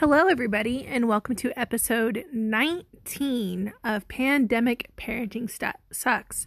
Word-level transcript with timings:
Hello, 0.00 0.28
everybody, 0.28 0.86
and 0.86 1.06
welcome 1.06 1.36
to 1.36 1.52
episode 1.60 2.24
19 2.32 3.74
of 3.84 4.08
Pandemic 4.08 4.90
Parenting 4.96 5.46
Sucks. 5.92 6.46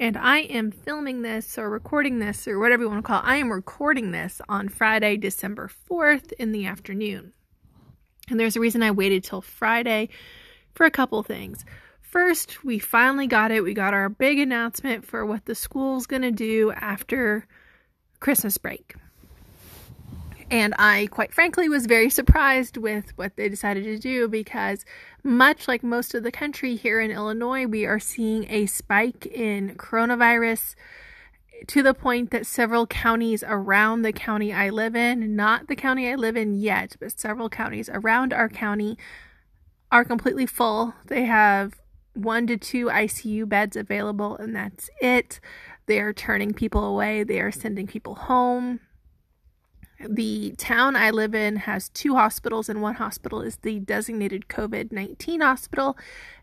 And 0.00 0.16
I 0.16 0.38
am 0.38 0.72
filming 0.72 1.22
this 1.22 1.56
or 1.56 1.70
recording 1.70 2.18
this 2.18 2.48
or 2.48 2.58
whatever 2.58 2.82
you 2.82 2.88
want 2.88 3.04
to 3.04 3.06
call 3.06 3.20
it. 3.20 3.24
I 3.24 3.36
am 3.36 3.52
recording 3.52 4.10
this 4.10 4.40
on 4.48 4.68
Friday, 4.68 5.16
December 5.16 5.70
4th 5.88 6.32
in 6.40 6.50
the 6.50 6.66
afternoon. 6.66 7.34
And 8.28 8.40
there's 8.40 8.56
a 8.56 8.60
reason 8.60 8.82
I 8.82 8.90
waited 8.90 9.22
till 9.22 9.42
Friday 9.42 10.08
for 10.74 10.84
a 10.84 10.90
couple 10.90 11.22
things. 11.22 11.64
First, 12.00 12.64
we 12.64 12.80
finally 12.80 13.28
got 13.28 13.52
it. 13.52 13.62
We 13.62 13.74
got 13.74 13.94
our 13.94 14.08
big 14.08 14.40
announcement 14.40 15.06
for 15.06 15.24
what 15.24 15.44
the 15.44 15.54
school's 15.54 16.08
going 16.08 16.22
to 16.22 16.32
do 16.32 16.72
after 16.72 17.46
Christmas 18.18 18.58
break. 18.58 18.96
And 20.50 20.74
I, 20.78 21.08
quite 21.10 21.34
frankly, 21.34 21.68
was 21.68 21.84
very 21.84 22.08
surprised 22.08 22.78
with 22.78 23.16
what 23.16 23.36
they 23.36 23.50
decided 23.50 23.84
to 23.84 23.98
do 23.98 24.28
because, 24.28 24.84
much 25.22 25.68
like 25.68 25.82
most 25.82 26.14
of 26.14 26.22
the 26.22 26.32
country 26.32 26.74
here 26.74 27.00
in 27.00 27.10
Illinois, 27.10 27.66
we 27.66 27.84
are 27.84 27.98
seeing 27.98 28.46
a 28.48 28.64
spike 28.64 29.26
in 29.26 29.74
coronavirus 29.76 30.74
to 31.66 31.82
the 31.82 31.92
point 31.92 32.30
that 32.30 32.46
several 32.46 32.86
counties 32.86 33.44
around 33.46 34.02
the 34.02 34.12
county 34.12 34.52
I 34.52 34.70
live 34.70 34.96
in, 34.96 35.36
not 35.36 35.66
the 35.66 35.76
county 35.76 36.10
I 36.10 36.14
live 36.14 36.36
in 36.36 36.54
yet, 36.54 36.96
but 36.98 37.18
several 37.18 37.50
counties 37.50 37.90
around 37.92 38.32
our 38.32 38.48
county, 38.48 38.96
are 39.92 40.04
completely 40.04 40.46
full. 40.46 40.94
They 41.06 41.24
have 41.24 41.74
one 42.14 42.46
to 42.46 42.56
two 42.56 42.86
ICU 42.86 43.48
beds 43.48 43.76
available, 43.76 44.36
and 44.36 44.56
that's 44.56 44.88
it. 45.02 45.40
They 45.86 46.00
are 46.00 46.12
turning 46.14 46.54
people 46.54 46.84
away, 46.84 47.22
they 47.22 47.40
are 47.40 47.52
sending 47.52 47.86
people 47.86 48.14
home 48.14 48.80
the 50.06 50.52
town 50.58 50.94
I 50.94 51.10
live 51.10 51.34
in 51.34 51.56
has 51.56 51.88
two 51.88 52.14
hospitals, 52.14 52.68
and 52.68 52.80
one 52.80 52.94
hospital 52.94 53.40
is 53.40 53.56
the 53.56 53.80
designated 53.80 54.48
COVID 54.48 54.92
19 54.92 55.40
hospital, 55.40 55.98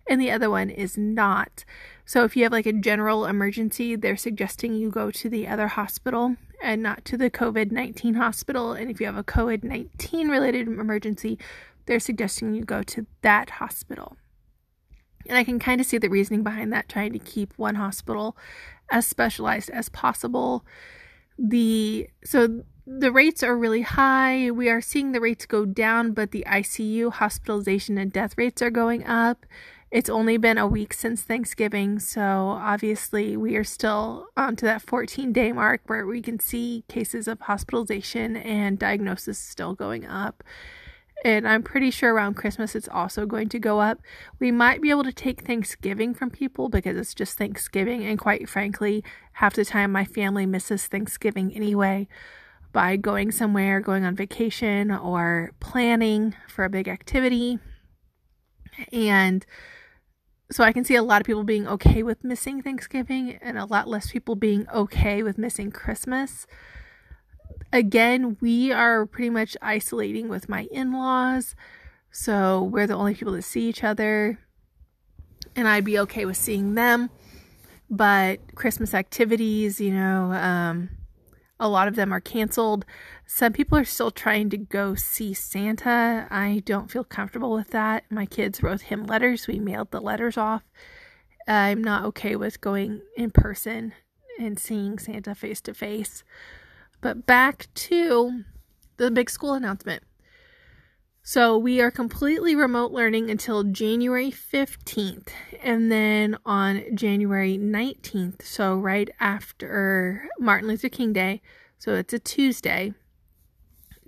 and 0.08 0.20
the 0.20 0.32
other 0.32 0.50
one 0.50 0.70
is 0.70 0.98
not. 0.98 1.64
So, 2.06 2.24
if 2.26 2.36
you 2.36 2.44
have 2.44 2.52
like 2.52 2.66
a 2.66 2.74
general 2.74 3.26
emergency, 3.26 3.96
they're 3.96 4.18
suggesting 4.18 4.76
you 4.76 4.90
go 4.90 5.10
to 5.12 5.30
the 5.30 5.48
other 5.48 5.70
hospital 5.70 6.36
and 6.62 6.84
not 6.84 7.06
to 7.06 7.18
the 7.18 7.30
COVID 7.30 7.72
19 7.72 8.16
hospital. 8.16 8.74
And 8.74 8.92
if 8.92 9.00
you 9.00 9.06
have 9.06 9.18
a 9.18 9.24
COVID 9.24 9.64
19 9.64 10.28
related 10.28 10.68
emergency, 10.68 11.40
they're 11.86 12.00
suggesting 12.00 12.54
you 12.54 12.66
go 12.66 12.84
to 12.84 13.06
that 13.22 13.52
hospital. 13.52 14.18
And 15.28 15.38
I 15.38 15.44
can 15.44 15.60
kind 15.60 15.80
of 15.80 15.88
see 15.88 15.98
the 15.98 16.10
reasoning 16.10 16.44
behind 16.44 16.72
that, 16.74 16.90
trying 16.90 17.14
to 17.14 17.20
keep 17.20 17.54
one 17.58 17.76
hospital 17.76 18.38
as 18.92 19.08
specialized 19.08 19.70
as 19.70 19.90
possible. 19.90 20.66
The 21.38 22.10
so 22.24 22.64
the 22.88 23.12
rates 23.12 23.42
are 23.42 23.58
really 23.58 23.82
high. 23.82 24.52
We 24.52 24.70
are 24.70 24.82
seeing 24.82 25.12
the 25.12 25.22
rates 25.22 25.46
go 25.46 25.66
down, 25.66 26.12
but 26.12 26.32
the 26.32 26.46
ICU 26.48 27.12
hospitalization 27.14 27.98
and 27.98 28.14
death 28.14 28.38
rates 28.38 28.62
are 28.62 28.70
going 28.70 29.06
up. 29.06 29.46
It's 29.92 30.10
only 30.10 30.38
been 30.38 30.58
a 30.58 30.68
week 30.68 30.94
since 30.94 31.22
Thanksgiving, 31.22 32.00
so 32.00 32.22
obviously 32.22 33.38
we 33.38 33.56
are 33.56 33.64
still 33.64 34.28
on 34.36 34.56
to 34.58 34.66
that 34.66 34.82
14 34.82 35.32
day 35.32 35.52
mark 35.52 35.82
where 35.88 36.06
we 36.06 36.22
can 36.22 36.40
see 36.40 36.84
cases 36.88 37.28
of 37.28 37.40
hospitalization 37.42 38.36
and 38.36 38.78
diagnosis 38.78 39.40
still 39.40 39.74
going 39.74 40.06
up. 40.06 40.44
And 41.24 41.48
I'm 41.48 41.64
pretty 41.64 41.92
sure 41.92 42.14
around 42.14 42.36
Christmas 42.36 42.76
it's 42.76 42.90
also 42.90 43.26
going 43.26 43.50
to 43.50 43.60
go 43.60 43.80
up. 43.80 44.00
We 44.40 44.52
might 44.52 44.82
be 44.82 44.90
able 44.90 45.06
to 45.06 45.14
take 45.14 45.42
Thanksgiving 45.42 46.14
from 46.14 46.30
people 46.30 46.70
because 46.70 46.98
it's 46.98 47.16
just 47.16 47.38
Thanksgiving, 47.38 48.04
and 48.06 48.20
quite 48.20 48.48
frankly, 48.48 49.04
half 49.34 49.56
the 49.56 49.66
time 49.66 49.92
my 49.92 50.06
family 50.06 50.46
misses 50.46 50.86
Thanksgiving 50.86 51.52
anyway 51.56 52.08
by 52.76 52.98
going 52.98 53.32
somewhere, 53.32 53.80
going 53.80 54.04
on 54.04 54.18
vacation, 54.18 54.92
or 54.92 55.54
planning 55.62 56.36
for 56.50 56.66
a 56.66 56.70
big 56.70 56.90
activity. 56.90 57.58
And 58.92 59.46
so 60.52 60.62
I 60.62 60.74
can 60.74 60.84
see 60.84 60.96
a 60.96 61.02
lot 61.02 61.22
of 61.22 61.26
people 61.26 61.46
being 61.46 61.66
okay 61.70 62.04
with 62.04 62.22
missing 62.22 62.62
Thanksgiving 62.62 63.40
and 63.42 63.58
a 63.58 63.64
lot 63.64 63.88
less 63.88 64.12
people 64.12 64.36
being 64.36 64.68
okay 64.74 65.24
with 65.24 65.38
missing 65.38 65.72
Christmas. 65.72 66.46
Again, 67.72 68.36
we 68.42 68.74
are 68.74 69.06
pretty 69.06 69.30
much 69.30 69.56
isolating 69.62 70.28
with 70.28 70.50
my 70.50 70.68
in 70.70 70.92
laws. 70.92 71.56
So 72.12 72.62
we're 72.62 72.88
the 72.88 72.96
only 72.96 73.16
people 73.16 73.32
that 73.34 73.44
see 73.44 73.70
each 73.70 73.86
other. 73.86 74.38
And 75.56 75.66
I'd 75.66 75.86
be 75.86 75.98
okay 76.00 76.26
with 76.26 76.36
seeing 76.36 76.76
them. 76.76 77.10
But 77.90 78.54
Christmas 78.54 78.94
activities, 78.94 79.80
you 79.80 79.94
know, 79.94 80.34
um, 80.34 80.90
a 81.60 81.70
lot 81.70 81.88
of 81.88 81.96
them 81.96 82.12
are 82.12 82.20
canceled. 82.20 82.86
Some 83.26 83.54
people 83.54 83.78
are 83.78 83.86
still 83.86 84.12
trying 84.12 84.50
to 84.50 84.58
go 84.58 84.96
see 84.96 85.34
Santa. 85.34 86.28
I 86.30 86.62
don't 86.66 86.92
feel 86.92 87.04
comfortable 87.04 87.54
with 87.54 87.70
that. 87.70 88.04
My 88.10 88.26
kids 88.26 88.62
wrote 88.62 88.82
him 88.82 89.06
letters. 89.06 89.48
We 89.48 89.60
mailed 89.60 89.92
the 89.92 90.02
letters 90.02 90.38
off. 90.38 90.64
I'm 91.48 91.84
not 91.84 92.04
okay 92.06 92.36
with 92.36 92.62
going 92.62 93.02
in 93.16 93.32
person 93.32 93.94
and 94.40 94.60
seeing 94.60 95.00
Santa 95.00 95.36
face 95.36 95.62
to 95.62 95.74
face. 95.74 96.24
But 97.02 97.26
back 97.26 97.68
to 97.76 98.44
the 98.98 99.12
big 99.12 99.30
school 99.30 99.54
announcement. 99.54 100.04
So 101.28 101.58
we 101.58 101.82
are 101.82 101.90
completely 101.90 102.54
remote 102.56 102.92
learning 102.92 103.32
until 103.32 103.64
January 103.64 104.30
15th. 104.30 105.30
And 105.64 105.92
then 105.92 106.38
on 106.46 106.84
January 106.96 107.58
19th, 107.58 108.44
so 108.44 108.76
right 108.76 109.10
after 109.20 110.30
Martin 110.40 110.68
Luther 110.68 110.88
King 110.88 111.14
Day, 111.14 111.42
so 111.80 111.96
it's 111.96 112.14
a 112.14 112.20
Tuesday, 112.20 112.94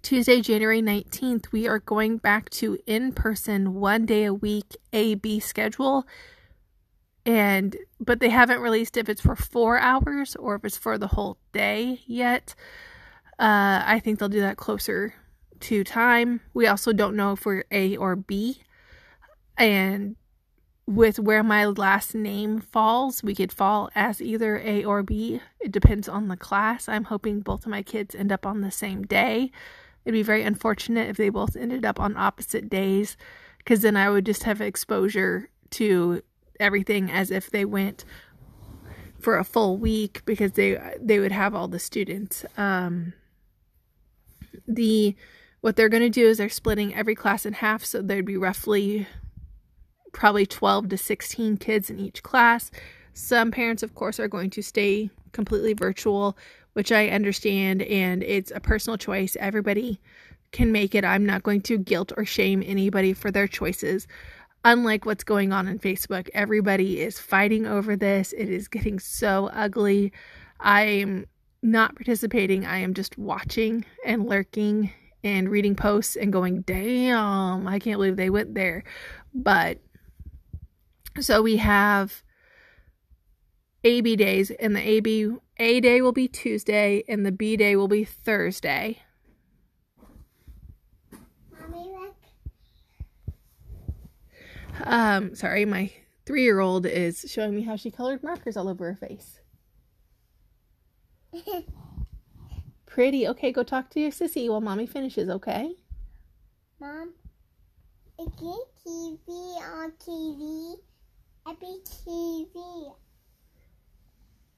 Tuesday, 0.04 0.42
January 0.42 0.80
19th, 0.80 1.52
we 1.52 1.68
are 1.68 1.80
going 1.80 2.18
back 2.18 2.52
to 2.52 2.78
in 2.86 3.14
person 3.14 3.74
one 3.74 4.06
day 4.06 4.26
a 4.26 4.34
week 4.34 4.78
AB 4.94 5.40
schedule. 5.40 6.06
And 7.26 7.78
but 8.00 8.20
they 8.20 8.30
haven't 8.30 8.62
released 8.62 8.96
if 8.96 9.10
it's 9.10 9.22
for 9.22 9.36
four 9.36 9.80
hours 9.80 10.36
or 10.36 10.54
if 10.54 10.66
it's 10.66 10.78
for 10.78 11.00
the 11.00 11.08
whole 11.08 11.40
day 11.52 12.02
yet. 12.06 12.54
Uh, 13.40 13.82
I 13.84 14.02
think 14.04 14.20
they'll 14.20 14.30
do 14.30 14.42
that 14.42 14.58
closer 14.58 15.16
to 15.62 15.84
time. 15.84 16.42
We 16.54 16.68
also 16.68 16.94
don't 16.94 17.16
know 17.16 17.34
if 17.34 17.46
we're 17.46 17.66
A 17.72 17.96
or 17.98 18.16
B. 18.16 18.62
And 19.58 20.16
with 20.86 21.20
where 21.20 21.44
my 21.44 21.66
last 21.66 22.16
name 22.16 22.62
falls, 22.62 23.22
we 23.22 23.36
could 23.36 23.52
fall 23.52 23.90
as 23.94 24.22
either 24.22 24.58
A 24.60 24.86
or 24.86 25.04
B. 25.04 25.42
It 25.60 25.72
depends 25.72 26.08
on 26.08 26.28
the 26.28 26.38
class. 26.38 26.88
I'm 26.88 27.06
hoping 27.06 27.42
both 27.42 27.66
of 27.66 27.72
my 27.72 27.84
kids 27.84 28.16
end 28.16 28.32
up 28.32 28.46
on 28.46 28.62
the 28.62 28.72
same 28.72 29.04
day. 29.04 29.52
It'd 30.06 30.14
be 30.14 30.24
very 30.24 30.44
unfortunate 30.44 31.10
if 31.10 31.18
they 31.18 31.30
both 31.30 31.58
ended 31.58 31.86
up 31.86 32.00
on 32.00 32.16
opposite 32.16 32.70
days 32.70 33.18
because 33.58 33.82
then 33.82 33.98
I 33.98 34.10
would 34.10 34.26
just 34.26 34.44
have 34.44 34.62
exposure 34.62 35.50
to 35.72 36.22
everything 36.60 37.12
as 37.12 37.30
if 37.30 37.52
they 37.52 37.66
went 37.66 38.06
for 39.20 39.38
a 39.38 39.44
full 39.44 39.78
week 39.78 40.22
because 40.26 40.54
they 40.54 40.80
they 41.02 41.20
would 41.20 41.34
have 41.34 41.54
all 41.54 41.68
the 41.68 41.80
students. 41.80 42.46
Um, 42.56 43.12
the 44.66 45.16
what 45.68 45.76
they're 45.76 45.90
going 45.90 46.02
to 46.02 46.10
do 46.10 46.26
is 46.26 46.38
they're 46.38 46.48
splitting 46.48 46.96
every 46.96 47.14
class 47.14 47.46
in 47.46 47.52
half, 47.52 47.84
so 47.84 48.02
there'd 48.02 48.24
be 48.24 48.38
roughly 48.38 49.06
probably 50.14 50.46
12 50.46 50.88
to 50.88 50.98
16 50.98 51.58
kids 51.58 51.90
in 51.90 52.00
each 52.00 52.24
class. 52.24 52.72
Some 53.14 53.52
parents, 53.52 53.84
of 53.84 53.94
course, 53.94 54.18
are 54.18 54.30
going 54.30 54.50
to 54.52 54.62
stay 54.62 55.10
completely 55.34 55.74
virtual, 55.74 56.38
which 56.72 56.94
I 56.94 57.10
understand, 57.10 57.82
and 57.82 58.24
it's 58.24 58.50
a 58.50 58.62
personal 58.62 58.98
choice. 58.98 59.36
Everybody 59.42 60.00
can 60.54 60.72
make 60.72 60.96
it. 60.96 61.04
I'm 61.04 61.26
not 61.26 61.44
going 61.44 61.60
to 61.64 61.78
guilt 61.78 62.14
or 62.16 62.24
shame 62.24 62.64
anybody 62.66 63.12
for 63.12 63.30
their 63.30 63.46
choices. 63.46 64.08
Unlike 64.64 65.06
what's 65.06 65.26
going 65.26 65.52
on 65.52 65.68
in 65.68 65.80
Facebook, 65.80 66.30
everybody 66.34 67.02
is 67.02 67.20
fighting 67.20 67.66
over 67.66 67.98
this. 67.98 68.32
It 68.32 68.48
is 68.48 68.70
getting 68.70 69.00
so 69.00 69.50
ugly. 69.52 70.14
I'm 70.62 71.26
not 71.62 71.96
participating. 71.96 72.66
I 72.66 72.78
am 72.78 72.94
just 72.94 73.18
watching 73.18 73.84
and 74.06 74.30
lurking 74.30 74.94
and 75.28 75.50
reading 75.50 75.76
posts 75.76 76.16
and 76.16 76.32
going, 76.32 76.62
damn, 76.62 77.68
I 77.68 77.80
can't 77.80 77.98
believe 77.98 78.16
they 78.16 78.30
went 78.30 78.56
there. 78.56 78.84
But 79.34 79.80
so 81.20 81.42
we 81.42 81.58
have 81.58 82.24
AB 83.84 84.16
days, 84.16 84.52
and 84.52 84.76
the 84.76 84.88
AB 84.88 85.36
A 85.58 85.80
day 85.80 86.02
will 86.02 86.12
be 86.12 86.28
Tuesday, 86.28 87.04
and 87.08 87.26
the 87.26 87.32
B 87.32 87.58
day 87.58 87.76
will 87.76 87.88
be 87.88 88.04
Thursday. 88.04 89.02
Um, 94.84 95.34
sorry, 95.36 95.66
my 95.66 95.92
three 96.26 96.44
year 96.44 96.60
old 96.60 96.86
is 96.86 97.26
showing 97.28 97.56
me 97.56 97.64
how 97.64 97.76
she 97.76 97.90
colored 97.90 98.22
markers 98.24 98.56
all 98.58 98.70
over 98.70 98.94
her 98.94 98.96
face. 98.96 99.40
Pretty. 102.98 103.28
Okay, 103.28 103.52
go 103.52 103.62
talk 103.62 103.92
to 103.92 104.00
your 104.00 104.10
sissy 104.10 104.50
while 104.50 104.60
mommy 104.60 104.88
finishes, 104.88 105.30
okay? 105.30 105.76
Mom, 106.82 107.14
is 108.20 108.28
TV 108.28 109.28
on 109.62 109.92
TV? 110.04 110.78
Epic 111.48 111.86
TV. 111.86 112.96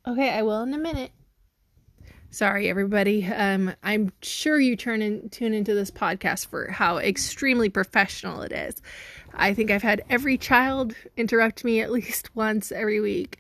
Okay, 0.08 0.30
I 0.30 0.42
will 0.44 0.62
in 0.62 0.74
a 0.74 0.78
minute. 0.78 1.12
Sorry, 2.32 2.70
everybody. 2.70 3.26
Um, 3.26 3.74
I'm 3.82 4.12
sure 4.22 4.60
you 4.60 4.76
turn 4.76 5.02
in, 5.02 5.30
tune 5.30 5.54
into 5.56 5.74
this 5.74 5.90
podcast 5.90 6.46
for 6.46 6.70
how 6.70 7.00
extremely 7.00 7.70
professional 7.70 8.44
it 8.44 8.52
is. 8.52 8.82
I 9.34 9.56
think 9.56 9.72
I've 9.72 9.82
had 9.82 10.04
every 10.12 10.38
child 10.38 10.94
interrupt 11.18 11.64
me 11.64 11.82
at 11.82 11.92
least 11.92 12.36
once 12.36 12.72
every 12.72 13.00
week. 13.00 13.40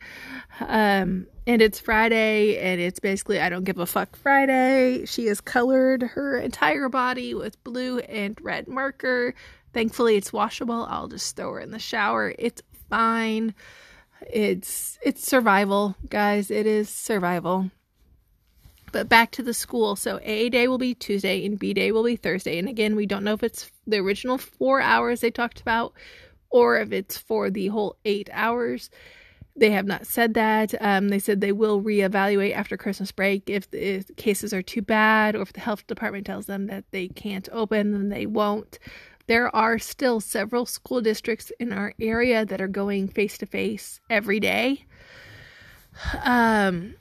Um, 0.59 1.27
and 1.45 1.61
it's 1.61 1.79
Friday, 1.79 2.57
and 2.57 2.81
it's 2.81 2.99
basically 2.99 3.39
I 3.39 3.49
don't 3.49 3.63
give 3.63 3.77
a 3.77 3.85
fuck 3.85 4.15
Friday. 4.15 5.05
She 5.05 5.27
has 5.27 5.39
colored 5.39 6.01
her 6.01 6.39
entire 6.39 6.89
body 6.89 7.35
with 7.35 7.63
blue 7.63 7.99
and 7.99 8.39
red 8.41 8.67
marker. 8.67 9.35
Thankfully, 9.71 10.15
it's 10.15 10.33
washable. 10.33 10.87
I'll 10.89 11.07
just 11.07 11.35
throw 11.35 11.53
her 11.53 11.59
in 11.59 11.69
the 11.69 11.79
shower. 11.79 12.33
It's 12.39 12.63
fine. 12.89 13.53
It's 14.27 14.97
it's 15.03 15.23
survival, 15.23 15.95
guys. 16.09 16.49
It 16.49 16.65
is 16.65 16.89
survival. 16.89 17.69
But 18.91 19.09
back 19.09 19.31
to 19.31 19.43
the 19.43 19.53
school. 19.53 19.95
So 19.95 20.19
A 20.23 20.49
day 20.49 20.67
will 20.67 20.77
be 20.77 20.93
Tuesday 20.93 21.45
and 21.45 21.59
B 21.59 21.73
day 21.73 21.91
will 21.91 22.03
be 22.03 22.15
Thursday. 22.15 22.57
And 22.57 22.67
again, 22.67 22.95
we 22.95 23.05
don't 23.05 23.23
know 23.23 23.33
if 23.33 23.43
it's 23.43 23.71
the 23.85 23.97
original 23.97 24.37
four 24.37 24.81
hours 24.81 25.21
they 25.21 25.31
talked 25.31 25.61
about 25.61 25.93
or 26.49 26.79
if 26.79 26.91
it's 26.91 27.17
for 27.17 27.49
the 27.49 27.67
whole 27.67 27.97
eight 28.05 28.29
hours. 28.31 28.89
They 29.55 29.71
have 29.71 29.85
not 29.85 30.07
said 30.07 30.35
that. 30.35 30.73
Um, 30.79 31.09
they 31.09 31.19
said 31.19 31.41
they 31.41 31.51
will 31.51 31.81
reevaluate 31.81 32.55
after 32.55 32.77
Christmas 32.77 33.11
break 33.11 33.49
if 33.49 33.69
the 33.69 34.05
cases 34.15 34.53
are 34.53 34.61
too 34.61 34.81
bad 34.81 35.35
or 35.35 35.41
if 35.41 35.53
the 35.53 35.59
health 35.59 35.85
department 35.85 36.25
tells 36.25 36.45
them 36.45 36.67
that 36.67 36.85
they 36.91 37.09
can't 37.09 37.49
open, 37.51 37.91
then 37.91 38.09
they 38.09 38.25
won't. 38.25 38.79
There 39.27 39.53
are 39.55 39.77
still 39.77 40.21
several 40.21 40.65
school 40.65 41.01
districts 41.01 41.51
in 41.59 41.73
our 41.73 41.93
area 41.99 42.45
that 42.45 42.61
are 42.61 42.67
going 42.67 43.09
face 43.09 43.37
to 43.39 43.45
face 43.45 43.99
every 44.09 44.39
day. 44.39 44.85
Um, 46.23 46.95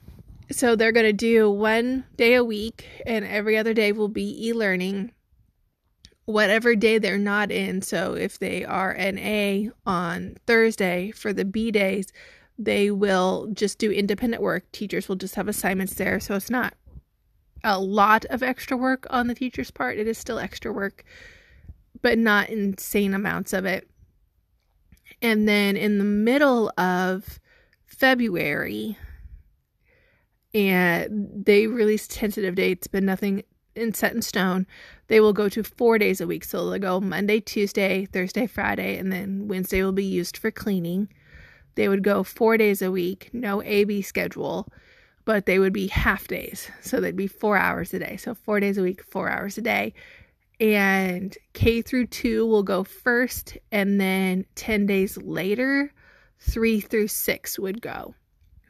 so 0.51 0.75
they're 0.75 0.93
going 0.93 1.07
to 1.07 1.13
do 1.13 1.51
one 1.51 2.05
day 2.17 2.35
a 2.35 2.45
week, 2.45 2.87
and 3.07 3.25
every 3.25 3.57
other 3.57 3.75
day 3.75 3.93
will 3.93 4.09
be 4.09 4.49
e 4.49 4.53
learning. 4.53 5.13
Whatever 6.25 6.75
day 6.75 6.99
they're 6.99 7.19
not 7.19 7.51
in, 7.51 7.81
so 7.81 8.15
if 8.15 8.39
they 8.39 8.65
are 8.65 8.93
an 8.93 9.19
A 9.19 9.71
on 9.87 10.37
Thursday 10.47 11.11
for 11.11 11.33
the 11.33 11.45
B 11.45 11.71
days, 11.71 12.13
they 12.59 12.91
will 12.91 13.49
just 13.53 13.79
do 13.79 13.91
independent 13.91 14.43
work. 14.43 14.71
Teachers 14.73 15.09
will 15.09 15.17
just 15.17 15.37
have 15.37 15.49
assignments 15.49 15.95
there, 15.95 16.21
so 16.21 16.35
it's 16.35 16.51
not 16.51 16.75
a 17.65 17.81
lot 17.81 18.25
of 18.27 18.43
extra 18.43 18.77
work 18.77 19.07
on 19.11 19.27
the 19.27 19.35
teacher's 19.35 19.71
part. 19.71 19.99
It 19.99 20.07
is 20.07 20.19
still 20.19 20.39
extra 20.39 20.73
work, 20.73 21.05
but 22.03 22.19
not 22.19 22.51
insane 22.51 23.15
amounts 23.15 23.53
of 23.53 23.65
it. 23.65 23.89
And 25.23 25.49
then 25.49 25.77
in 25.77 25.99
the 25.99 26.05
middle 26.05 26.71
of 26.79 27.41
February, 27.87 28.97
and 30.55 31.45
they 31.45 31.67
released 31.67 32.11
tentative 32.11 32.55
dates, 32.55 32.87
but 32.87 33.03
nothing 33.03 33.43
in 33.75 33.95
set 33.95 34.15
in 34.15 34.23
stone. 34.23 34.67
They 35.09 35.21
will 35.21 35.33
go 35.33 35.49
to 35.49 35.63
four 35.63 35.99
days 35.99 36.21
a 36.21 36.27
week. 36.27 36.45
So 36.45 36.69
they'll 36.69 36.79
go 36.79 37.01
Monday, 37.01 37.41
Tuesday, 37.41 38.07
Thursday, 38.07 38.47
Friday, 38.47 38.99
and 38.99 39.13
then 39.13 39.49
Wednesday 39.49 39.83
will 39.83 39.93
be 39.93 40.05
used 40.05 40.37
for 40.37 40.51
cleaning. 40.51 41.09
They 41.77 41.89
would 41.89 42.03
go 42.03 42.25
four 42.25 42.57
days 42.57 42.83
a 42.83 42.91
week, 42.91 43.31
no 43.33 43.63
AB 43.63 44.03
schedule, 44.03 44.69
but 45.25 45.47
they 45.47 45.59
would 45.59 45.73
be 45.73 45.87
half 45.87 46.27
days. 46.27 46.69
So 46.81 47.01
they'd 47.01 47.15
be 47.15 47.29
four 47.29 47.57
hours 47.57 47.95
a 47.95 48.01
day. 48.01 48.17
So 48.17 48.35
four 48.35 48.59
days 48.59 48.79
a 48.79 48.83
week, 48.83 49.03
four 49.05 49.29
hours 49.29 49.59
a 49.59 49.63
day. 49.63 49.95
And 50.59 51.37
K 51.53 51.83
through 51.83 52.09
two 52.09 52.45
will 52.47 52.65
go 52.65 52.83
first, 52.83 53.57
and 53.71 54.01
then 54.01 54.45
10 54.57 54.87
days 54.87 55.17
later, 55.17 55.93
three 56.41 56.81
through 56.81 57.09
six 57.09 57.61
would 57.61 57.81
go 57.81 58.15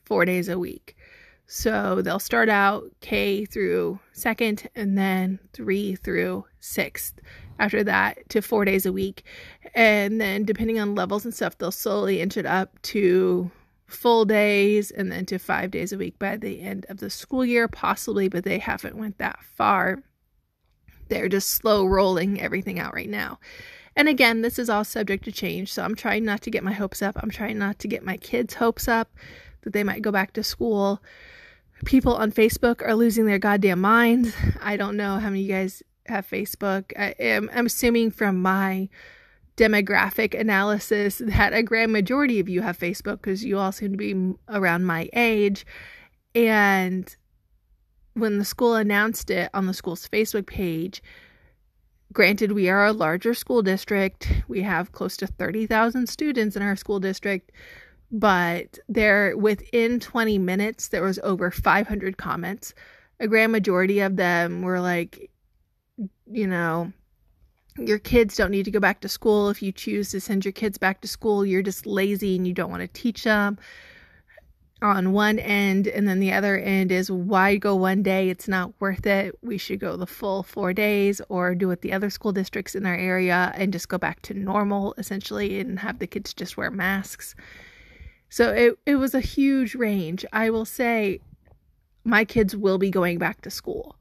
four 0.04 0.26
days 0.26 0.50
a 0.50 0.58
week. 0.58 0.97
So 1.50 2.02
they'll 2.02 2.18
start 2.18 2.50
out 2.50 2.84
K 3.00 3.46
through 3.46 3.98
second 4.12 4.68
and 4.74 4.98
then 4.98 5.38
three 5.54 5.96
through 5.96 6.44
sixth. 6.60 7.14
After 7.58 7.82
that, 7.84 8.28
to 8.28 8.42
four 8.42 8.66
days 8.66 8.84
a 8.84 8.92
week. 8.92 9.24
And 9.74 10.20
then, 10.20 10.44
depending 10.44 10.78
on 10.78 10.94
levels 10.94 11.24
and 11.24 11.34
stuff, 11.34 11.56
they'll 11.56 11.72
slowly 11.72 12.20
inch 12.20 12.36
it 12.36 12.44
up 12.44 12.80
to 12.82 13.50
full 13.86 14.26
days 14.26 14.90
and 14.90 15.10
then 15.10 15.24
to 15.26 15.38
five 15.38 15.70
days 15.70 15.90
a 15.90 15.98
week 15.98 16.18
by 16.18 16.36
the 16.36 16.60
end 16.60 16.84
of 16.90 16.98
the 16.98 17.08
school 17.08 17.44
year, 17.44 17.66
possibly, 17.66 18.28
but 18.28 18.44
they 18.44 18.58
haven't 18.58 18.98
went 18.98 19.16
that 19.16 19.42
far. 19.42 20.02
They're 21.08 21.30
just 21.30 21.48
slow 21.48 21.86
rolling 21.86 22.38
everything 22.40 22.78
out 22.78 22.94
right 22.94 23.08
now. 23.08 23.40
And 23.96 24.06
again, 24.06 24.42
this 24.42 24.58
is 24.58 24.68
all 24.68 24.84
subject 24.84 25.24
to 25.24 25.32
change, 25.32 25.72
so 25.72 25.82
I'm 25.82 25.96
trying 25.96 26.24
not 26.24 26.42
to 26.42 26.50
get 26.50 26.62
my 26.62 26.74
hopes 26.74 27.00
up. 27.00 27.16
I'm 27.20 27.30
trying 27.30 27.58
not 27.58 27.78
to 27.78 27.88
get 27.88 28.04
my 28.04 28.18
kids' 28.18 28.54
hopes 28.54 28.86
up 28.86 29.10
that 29.62 29.72
they 29.72 29.82
might 29.82 30.02
go 30.02 30.12
back 30.12 30.34
to 30.34 30.44
school 30.44 31.02
people 31.84 32.14
on 32.14 32.32
Facebook 32.32 32.82
are 32.82 32.94
losing 32.94 33.26
their 33.26 33.38
goddamn 33.38 33.80
minds. 33.80 34.34
I 34.62 34.76
don't 34.76 34.96
know 34.96 35.19
how 35.19 35.30
many 35.30 35.42
of 35.42 35.46
you 35.46 35.52
guys 35.52 35.82
have 36.06 36.28
Facebook. 36.28 36.92
I 36.98 37.14
am 37.19 37.50
I'm 37.52 37.66
assuming 37.66 38.10
from 38.10 38.40
my 38.40 38.88
demographic 39.56 40.38
analysis 40.38 41.20
that 41.25 41.52
a 41.52 41.62
grand 41.62 41.92
majority 41.92 42.40
of 42.40 42.48
you 42.48 42.62
have 42.62 42.78
Facebook 42.78 43.20
because 43.20 43.44
you 43.44 43.58
all 43.58 43.72
seem 43.72 43.92
to 43.92 43.96
be 43.98 44.34
around 44.48 44.84
my 44.84 45.08
age. 45.12 45.66
And 46.34 47.14
when 48.14 48.38
the 48.38 48.44
school 48.44 48.75
announced 48.75 49.30
it 49.30 49.50
on 49.52 49.66
the 49.66 49.75
school's 49.75 50.08
Facebook 50.08 50.46
page, 50.46 51.02
granted, 52.12 52.52
we 52.52 52.69
are 52.69 52.86
a 52.86 52.92
larger 52.92 53.34
school 53.34 53.62
district, 53.62 54.28
we 54.46 54.62
have 54.62 54.92
close 54.92 55.16
to 55.19 55.26
30,000 55.26 56.08
students 56.08 56.56
in 56.56 56.62
our 56.62 56.76
school 56.76 57.00
district 57.00 57.50
but 58.10 58.78
there 58.88 59.37
within 59.37 60.00
20 60.00 60.38
minutes 60.38 60.88
there 60.88 61.02
was 61.02 61.19
over 61.22 61.50
500 61.50 62.16
comments. 62.16 62.75
A 63.20 63.28
grand 63.28 63.52
majority 63.52 64.00
of 64.00 64.16
them 64.16 64.62
were 64.62 64.81
like 64.81 65.31
you 66.31 66.46
know 66.46 66.93
your 67.76 67.99
kids 67.99 68.37
don't 68.37 68.50
need 68.50 68.64
to 68.64 68.70
go 68.70 68.81
back 68.81 69.00
to 69.00 69.08
school. 69.08 69.50
If 69.50 69.62
you 69.62 69.72
choose 69.72 70.10
to 70.10 70.20
send 70.20 70.44
your 70.44 70.52
kids 70.52 70.78
back 70.78 71.00
to 71.02 71.08
school 71.08 71.44
you're 71.44 71.62
just 71.62 71.87
lazy 71.87 72.37
and 72.37 72.46
you 72.46 72.55
don't 72.55 72.70
want 72.70 72.82
to 72.82 72.88
teach 72.88 73.25
them. 73.25 73.58
On 74.81 75.12
one 75.12 75.40
end 75.40 75.88
and 75.88 76.08
then 76.08 76.20
the 76.20 76.32
other 76.32 76.56
end 76.56 76.93
is 76.93 77.11
why 77.11 77.56
go 77.56 77.75
one 77.75 78.02
day? 78.02 78.31
It's 78.31 78.46
not 78.46 78.72
worth 78.78 79.06
it. 79.06 79.37
We 79.43 79.58
should 79.58 79.81
go 79.81 79.96
the 79.96 80.06
full 80.06 80.44
four 80.44 80.72
days 80.72 81.20
or 81.28 81.56
do 81.56 81.66
what 81.66 81.82
the 81.82 81.93
other 81.93 82.11
school 82.11 82.31
districts 82.31 82.76
in 82.76 82.87
our 82.87 82.94
area 82.94 83.52
and 83.56 83.72
just 83.72 83.88
go 83.88 83.99
back 83.99 84.22
to 84.22 84.34
normal 84.34 84.94
essentially 84.96 85.58
and 85.58 85.81
have 85.81 85.99
the 85.99 86.06
kids 86.06 86.32
just 86.32 86.56
wear 86.56 86.70
masks 86.70 87.34
so 88.28 88.52
it, 88.52 88.78
it 88.86 88.96
was 88.96 89.14
a 89.14 89.20
huge 89.20 89.75
range. 89.75 90.25
I 90.32 90.50
will 90.50 90.64
say 90.64 91.20
my 92.04 92.25
kids 92.25 92.56
will 92.56 92.78
be 92.78 92.90
going 92.90 93.19
back 93.19 93.40
to 93.42 93.50
school. 93.50 93.96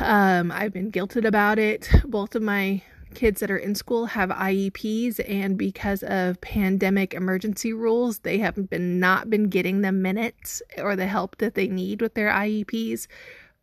Um, 0.00 0.50
I've 0.50 0.72
been 0.72 0.90
guilted 0.90 1.26
about 1.26 1.58
it. 1.58 1.90
Both 2.04 2.34
of 2.34 2.42
my 2.42 2.82
kids 3.14 3.40
that 3.40 3.50
are 3.50 3.58
in 3.58 3.74
school 3.74 4.06
have 4.06 4.30
IEPs, 4.30 5.20
and 5.28 5.58
because 5.58 6.02
of 6.02 6.40
pandemic 6.40 7.12
emergency 7.12 7.72
rules, 7.72 8.20
they 8.20 8.38
have 8.38 8.70
been 8.70 8.98
not 8.98 9.28
been 9.28 9.48
getting 9.48 9.82
the 9.82 9.92
minutes 9.92 10.62
or 10.78 10.96
the 10.96 11.06
help 11.06 11.36
that 11.38 11.54
they 11.54 11.68
need 11.68 12.00
with 12.00 12.14
their 12.14 12.30
IEPs. 12.30 13.06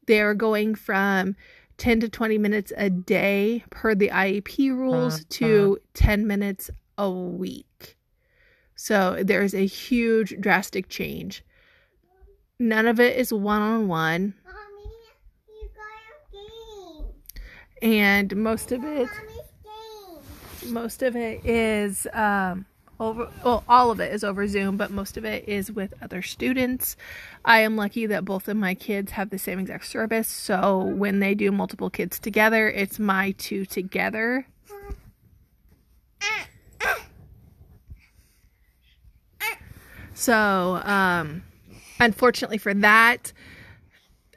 They're 0.06 0.36
going 0.36 0.75
from 0.75 1.36
10 1.78 2.01
to 2.01 2.10
20 2.10 2.38
minutes 2.38 2.72
a 2.78 2.89
day 2.89 3.63
per 3.70 3.96
the 3.96 4.10
IEP 4.10 4.70
rules 4.70 5.16
uh-huh. 5.16 5.25
to 5.30 5.78
10 5.94 6.28
minutes 6.28 6.70
a 6.98 7.10
week. 7.10 7.98
So 8.82 9.18
there's 9.22 9.54
a 9.54 9.66
huge 9.66 10.40
drastic 10.40 10.88
change. 10.88 11.44
None 12.60 12.88
of 12.88 12.98
it 12.98 13.18
is 13.18 13.34
one 13.34 13.62
on 13.62 13.90
one. 13.90 14.36
And 17.82 18.34
most 18.38 18.72
of 18.72 18.86
it 18.86 19.10
most 20.68 21.04
of 21.04 21.18
it 21.18 21.46
is 21.46 22.08
um, 22.14 22.66
over 23.02 23.30
well 23.44 23.66
all 23.68 23.92
of 23.92 24.00
it 24.00 24.14
is 24.14 24.24
over 24.24 24.48
Zoom, 24.48 24.78
but 24.78 24.92
most 24.92 25.18
of 25.18 25.26
it 25.26 25.46
is 25.50 25.70
with 25.70 25.94
other 26.02 26.22
students. 26.22 26.96
I 27.44 27.60
am 27.60 27.76
lucky 27.76 28.06
that 28.06 28.24
both 28.24 28.48
of 28.48 28.56
my 28.56 28.76
kids 28.76 29.12
have 29.12 29.30
the 29.30 29.40
same 29.40 29.60
exact 29.60 29.88
service, 29.88 30.30
so 30.30 30.80
when 30.80 31.20
they 31.20 31.36
do 31.36 31.52
multiple 31.52 31.90
kids 31.90 32.18
together, 32.18 32.70
it's 32.70 32.98
my 32.98 33.32
two 33.32 33.66
together 33.66 34.48
So, 40.20 40.82
um, 40.84 41.44
unfortunately 41.98 42.58
for 42.58 42.74
that, 42.74 43.32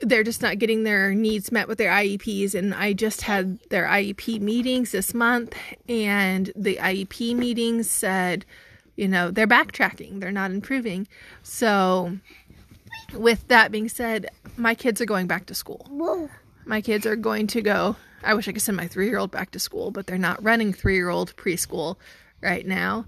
they're 0.00 0.22
just 0.22 0.40
not 0.40 0.60
getting 0.60 0.84
their 0.84 1.12
needs 1.12 1.50
met 1.50 1.66
with 1.66 1.78
their 1.78 1.90
IEPs. 1.90 2.54
And 2.54 2.72
I 2.72 2.92
just 2.92 3.22
had 3.22 3.58
their 3.68 3.86
IEP 3.86 4.40
meetings 4.40 4.92
this 4.92 5.12
month, 5.12 5.56
and 5.88 6.52
the 6.54 6.76
IEP 6.76 7.34
meetings 7.34 7.90
said, 7.90 8.46
you 8.94 9.08
know, 9.08 9.32
they're 9.32 9.48
backtracking, 9.48 10.20
they're 10.20 10.30
not 10.30 10.52
improving. 10.52 11.08
So, 11.42 12.16
with 13.12 13.48
that 13.48 13.72
being 13.72 13.88
said, 13.88 14.28
my 14.56 14.76
kids 14.76 15.00
are 15.00 15.06
going 15.06 15.26
back 15.26 15.46
to 15.46 15.54
school. 15.54 15.88
My 16.64 16.80
kids 16.80 17.06
are 17.06 17.16
going 17.16 17.48
to 17.48 17.60
go. 17.60 17.96
I 18.22 18.34
wish 18.34 18.46
I 18.46 18.52
could 18.52 18.62
send 18.62 18.76
my 18.76 18.86
three 18.86 19.08
year 19.08 19.18
old 19.18 19.32
back 19.32 19.50
to 19.50 19.58
school, 19.58 19.90
but 19.90 20.06
they're 20.06 20.16
not 20.16 20.40
running 20.44 20.72
three 20.72 20.94
year 20.94 21.08
old 21.08 21.34
preschool 21.34 21.96
right 22.40 22.64
now 22.64 23.06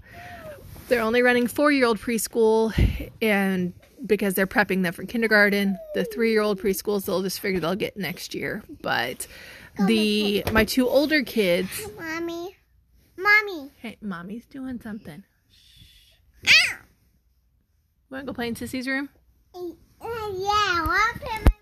they're 0.87 1.01
only 1.01 1.21
running 1.21 1.47
four 1.47 1.71
year 1.71 1.85
old 1.85 1.99
preschool, 1.99 2.73
and 3.21 3.73
because 4.05 4.33
they're 4.35 4.47
prepping 4.47 4.83
them 4.83 4.93
for 4.93 5.03
kindergarten, 5.03 5.77
the 5.93 6.05
three 6.05 6.31
year 6.31 6.41
old 6.41 6.59
preschools 6.59 7.05
they'll 7.05 7.21
just 7.21 7.39
figure 7.39 7.59
they'll 7.59 7.75
get 7.75 7.97
next 7.97 8.35
year. 8.35 8.63
But 8.81 9.27
the 9.87 10.43
my 10.51 10.65
two 10.65 10.87
older 10.87 11.23
kids, 11.23 11.69
Mommy. 11.99 12.57
Mommy. 13.17 13.71
hey, 13.79 13.97
mommy's 14.01 14.45
doing 14.45 14.79
something. 14.81 15.23
Ow. 16.47 16.75
Want 18.09 18.23
to 18.23 18.31
go 18.31 18.33
play 18.35 18.47
in 18.47 18.55
Sissy's 18.55 18.87
room? 18.87 19.09
Uh, 19.55 19.59
yeah, 20.01 20.49
I 20.51 20.83
want 20.85 21.15
to 21.15 21.27
play 21.27 21.37
my, 21.39 21.55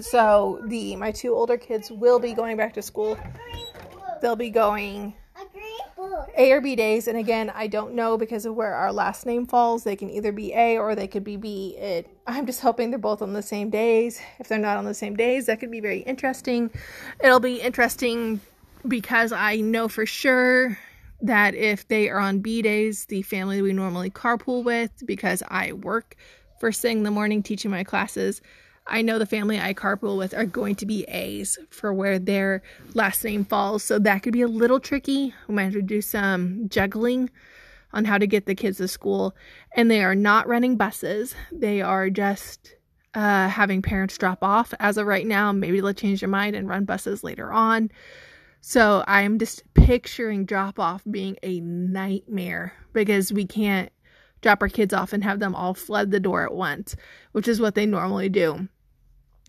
So 0.00 0.60
the 0.66 0.96
my 0.96 1.12
two 1.12 1.34
older 1.34 1.56
kids 1.56 1.90
will 1.90 2.18
be 2.18 2.32
going 2.32 2.56
back 2.56 2.74
to 2.74 2.82
school. 2.82 3.18
They'll 4.20 4.36
be 4.36 4.50
going 4.50 5.14
A 6.36 6.52
or 6.52 6.60
B 6.60 6.76
days, 6.76 7.08
and 7.08 7.18
again, 7.18 7.50
I 7.54 7.66
don't 7.66 7.94
know 7.94 8.16
because 8.16 8.46
of 8.46 8.54
where 8.54 8.74
our 8.74 8.92
last 8.92 9.26
name 9.26 9.46
falls. 9.46 9.84
They 9.84 9.96
can 9.96 10.10
either 10.10 10.32
be 10.32 10.52
A 10.52 10.78
or 10.78 10.94
they 10.94 11.06
could 11.06 11.24
be 11.24 11.36
B. 11.36 11.76
It. 11.76 12.08
I'm 12.26 12.46
just 12.46 12.60
hoping 12.60 12.90
they're 12.90 12.98
both 12.98 13.22
on 13.22 13.32
the 13.32 13.42
same 13.42 13.70
days. 13.70 14.20
If 14.38 14.48
they're 14.48 14.58
not 14.58 14.76
on 14.76 14.84
the 14.84 14.94
same 14.94 15.16
days, 15.16 15.46
that 15.46 15.60
could 15.60 15.70
be 15.70 15.80
very 15.80 16.00
interesting. 16.00 16.70
It'll 17.22 17.40
be 17.40 17.60
interesting 17.60 18.40
because 18.86 19.32
I 19.32 19.56
know 19.56 19.88
for 19.88 20.06
sure 20.06 20.78
that 21.22 21.54
if 21.54 21.88
they 21.88 22.10
are 22.10 22.18
on 22.18 22.40
B 22.40 22.62
days, 22.62 23.06
the 23.06 23.22
family 23.22 23.62
we 23.62 23.72
normally 23.72 24.10
carpool 24.10 24.64
with, 24.64 24.90
because 25.06 25.42
I 25.48 25.72
work 25.72 26.16
first 26.60 26.82
thing 26.82 26.98
in 26.98 27.02
the 27.02 27.10
morning 27.10 27.42
teaching 27.42 27.70
my 27.70 27.84
classes. 27.84 28.42
I 28.86 29.02
know 29.02 29.18
the 29.18 29.26
family 29.26 29.58
I 29.58 29.72
carpool 29.72 30.18
with 30.18 30.34
are 30.34 30.44
going 30.44 30.74
to 30.76 30.86
be 30.86 31.04
A's 31.04 31.58
for 31.70 31.92
where 31.92 32.18
their 32.18 32.62
last 32.92 33.24
name 33.24 33.44
falls. 33.44 33.82
So 33.82 33.98
that 33.98 34.22
could 34.22 34.32
be 34.32 34.42
a 34.42 34.48
little 34.48 34.78
tricky. 34.78 35.34
We 35.48 35.54
might 35.54 35.64
have 35.64 35.72
to 35.72 35.82
do 35.82 36.02
some 36.02 36.68
juggling 36.68 37.30
on 37.92 38.04
how 38.04 38.18
to 38.18 38.26
get 38.26 38.46
the 38.46 38.54
kids 38.54 38.78
to 38.78 38.88
school. 38.88 39.34
And 39.74 39.90
they 39.90 40.04
are 40.04 40.14
not 40.14 40.48
running 40.48 40.76
buses, 40.76 41.34
they 41.50 41.80
are 41.80 42.10
just 42.10 42.74
uh, 43.14 43.48
having 43.48 43.80
parents 43.80 44.18
drop 44.18 44.42
off 44.42 44.74
as 44.80 44.98
of 44.98 45.06
right 45.06 45.26
now. 45.26 45.52
Maybe 45.52 45.80
they'll 45.80 45.94
change 45.94 46.20
their 46.20 46.28
mind 46.28 46.56
and 46.56 46.68
run 46.68 46.84
buses 46.84 47.22
later 47.24 47.52
on. 47.52 47.90
So 48.60 49.04
I'm 49.06 49.38
just 49.38 49.62
picturing 49.74 50.44
drop 50.44 50.80
off 50.80 51.02
being 51.08 51.36
a 51.42 51.60
nightmare 51.60 52.74
because 52.92 53.32
we 53.32 53.46
can't 53.46 53.92
drop 54.40 54.62
our 54.62 54.68
kids 54.68 54.92
off 54.92 55.12
and 55.12 55.22
have 55.22 55.38
them 55.38 55.54
all 55.54 55.74
flood 55.74 56.10
the 56.10 56.20
door 56.20 56.44
at 56.44 56.54
once, 56.54 56.96
which 57.32 57.46
is 57.46 57.60
what 57.60 57.74
they 57.74 57.86
normally 57.86 58.28
do. 58.28 58.68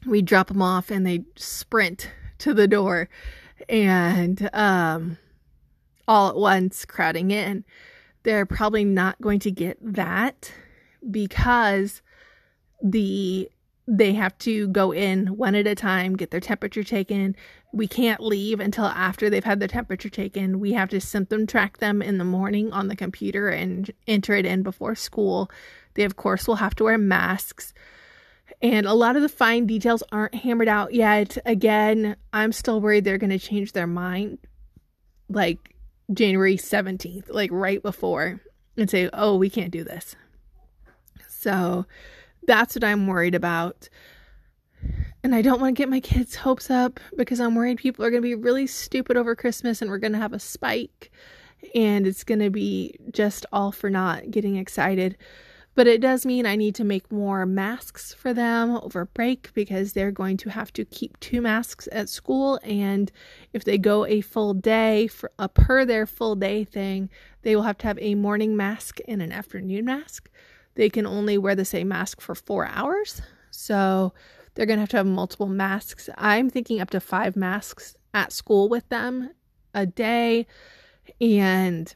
We 0.05 0.21
drop 0.21 0.47
them 0.47 0.61
off 0.61 0.91
and 0.91 1.05
they 1.05 1.25
sprint 1.35 2.09
to 2.39 2.53
the 2.53 2.67
door 2.67 3.09
and 3.69 4.49
um, 4.53 5.17
all 6.07 6.29
at 6.29 6.35
once 6.35 6.85
crowding 6.85 7.31
in. 7.31 7.63
They're 8.23 8.45
probably 8.45 8.85
not 8.85 9.21
going 9.21 9.39
to 9.39 9.51
get 9.51 9.77
that 9.81 10.51
because 11.09 12.01
the 12.81 13.49
they 13.87 14.13
have 14.13 14.35
to 14.39 14.67
go 14.69 14.91
in 14.91 15.27
one 15.37 15.53
at 15.53 15.67
a 15.67 15.75
time, 15.75 16.15
get 16.15 16.31
their 16.31 16.39
temperature 16.39 16.83
taken. 16.83 17.35
We 17.71 17.87
can't 17.87 18.19
leave 18.19 18.59
until 18.59 18.85
after 18.85 19.29
they've 19.29 19.43
had 19.43 19.59
their 19.59 19.67
temperature 19.67 20.09
taken. 20.09 20.59
We 20.59 20.73
have 20.73 20.89
to 20.89 20.99
symptom 20.99 21.45
track 21.45 21.77
them 21.77 22.01
in 22.01 22.17
the 22.17 22.23
morning 22.23 22.73
on 22.73 22.87
the 22.87 22.95
computer 22.95 23.49
and 23.49 23.91
enter 24.07 24.33
it 24.33 24.45
in 24.45 24.63
before 24.63 24.95
school. 24.95 25.51
They, 25.93 26.03
of 26.03 26.15
course, 26.15 26.47
will 26.47 26.55
have 26.55 26.73
to 26.75 26.85
wear 26.85 26.97
masks. 26.97 27.75
And 28.61 28.85
a 28.85 28.93
lot 28.93 29.15
of 29.15 29.21
the 29.21 29.29
fine 29.29 29.67
details 29.67 30.03
aren't 30.11 30.35
hammered 30.35 30.67
out 30.67 30.93
yet. 30.93 31.37
Again, 31.45 32.15
I'm 32.33 32.51
still 32.51 32.81
worried 32.81 33.03
they're 33.03 33.17
going 33.17 33.29
to 33.29 33.39
change 33.39 33.73
their 33.73 33.87
mind 33.87 34.39
like 35.29 35.75
January 36.13 36.57
17th, 36.57 37.25
like 37.29 37.49
right 37.51 37.81
before, 37.81 38.41
and 38.77 38.89
say, 38.89 39.09
oh, 39.13 39.35
we 39.35 39.49
can't 39.49 39.71
do 39.71 39.83
this. 39.83 40.15
So 41.27 41.85
that's 42.43 42.75
what 42.75 42.83
I'm 42.83 43.07
worried 43.07 43.35
about. 43.35 43.89
And 45.23 45.33
I 45.33 45.41
don't 45.41 45.59
want 45.59 45.75
to 45.75 45.81
get 45.81 45.89
my 45.89 45.99
kids' 45.99 46.35
hopes 46.35 46.69
up 46.69 46.99
because 47.17 47.39
I'm 47.39 47.55
worried 47.55 47.77
people 47.77 48.05
are 48.05 48.11
going 48.11 48.21
to 48.21 48.27
be 48.27 48.35
really 48.35 48.67
stupid 48.67 49.17
over 49.17 49.35
Christmas 49.35 49.81
and 49.81 49.89
we're 49.89 49.97
going 49.97 50.13
to 50.13 50.19
have 50.19 50.33
a 50.33 50.39
spike 50.39 51.11
and 51.73 52.05
it's 52.05 52.23
going 52.23 52.39
to 52.39 52.51
be 52.51 52.95
just 53.11 53.45
all 53.51 53.71
for 53.71 53.89
not 53.89 54.29
getting 54.29 54.57
excited. 54.57 55.17
But 55.75 55.87
it 55.87 55.99
does 55.99 56.25
mean 56.25 56.45
I 56.45 56.55
need 56.55 56.73
to 56.75 56.85
make 56.85 57.11
more 57.11 57.45
masks 57.45 58.13
for 58.13 58.33
them 58.33 58.77
over 58.77 59.05
break 59.05 59.53
because 59.53 59.91
they're 59.91 60.11
going 60.11 60.37
to 60.37 60.49
have 60.49 60.71
to 60.73 60.85
keep 60.85 61.19
two 61.19 61.41
masks 61.41 61.89
at 61.91 62.07
school. 62.07 62.59
And 62.63 63.11
if 63.51 63.65
they 63.65 63.77
go 63.77 64.05
a 64.05 64.21
full 64.21 64.53
day 64.53 65.07
for 65.07 65.31
a 65.37 65.49
per 65.49 65.83
their 65.83 66.05
full 66.05 66.35
day 66.35 66.63
thing, 66.63 67.09
they 67.41 67.55
will 67.55 67.63
have 67.63 67.77
to 67.79 67.87
have 67.87 67.99
a 67.99 68.15
morning 68.15 68.55
mask 68.55 68.99
and 69.05 69.21
an 69.21 69.33
afternoon 69.33 69.83
mask. 69.83 70.29
They 70.75 70.89
can 70.89 71.05
only 71.05 71.37
wear 71.37 71.55
the 71.55 71.65
same 71.65 71.89
mask 71.89 72.21
for 72.21 72.35
four 72.35 72.65
hours. 72.67 73.21
So 73.51 74.13
they're 74.53 74.65
going 74.65 74.77
to 74.77 74.81
have 74.81 74.89
to 74.89 74.97
have 74.97 75.05
multiple 75.05 75.47
masks. 75.47 76.09
I'm 76.17 76.49
thinking 76.49 76.79
up 76.79 76.89
to 76.91 77.01
five 77.01 77.35
masks 77.35 77.97
at 78.13 78.31
school 78.31 78.69
with 78.69 78.87
them 78.87 79.31
a 79.73 79.85
day. 79.85 80.47
And 81.19 81.93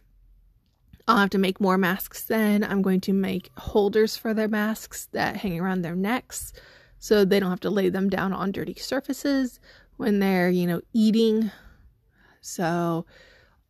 I'll 1.09 1.17
have 1.17 1.31
to 1.31 1.39
make 1.39 1.59
more 1.59 1.79
masks 1.79 2.23
then. 2.25 2.63
I'm 2.63 2.83
going 2.83 3.01
to 3.01 3.13
make 3.13 3.49
holders 3.57 4.15
for 4.15 4.31
their 4.31 4.47
masks 4.47 5.07
that 5.11 5.37
hang 5.37 5.59
around 5.59 5.81
their 5.81 5.95
necks 5.95 6.53
so 6.99 7.25
they 7.25 7.39
don't 7.39 7.49
have 7.49 7.59
to 7.61 7.71
lay 7.71 7.89
them 7.89 8.11
down 8.11 8.31
on 8.31 8.51
dirty 8.51 8.75
surfaces 8.75 9.59
when 9.97 10.19
they're, 10.19 10.51
you 10.51 10.67
know, 10.67 10.81
eating. 10.93 11.49
So, 12.41 13.07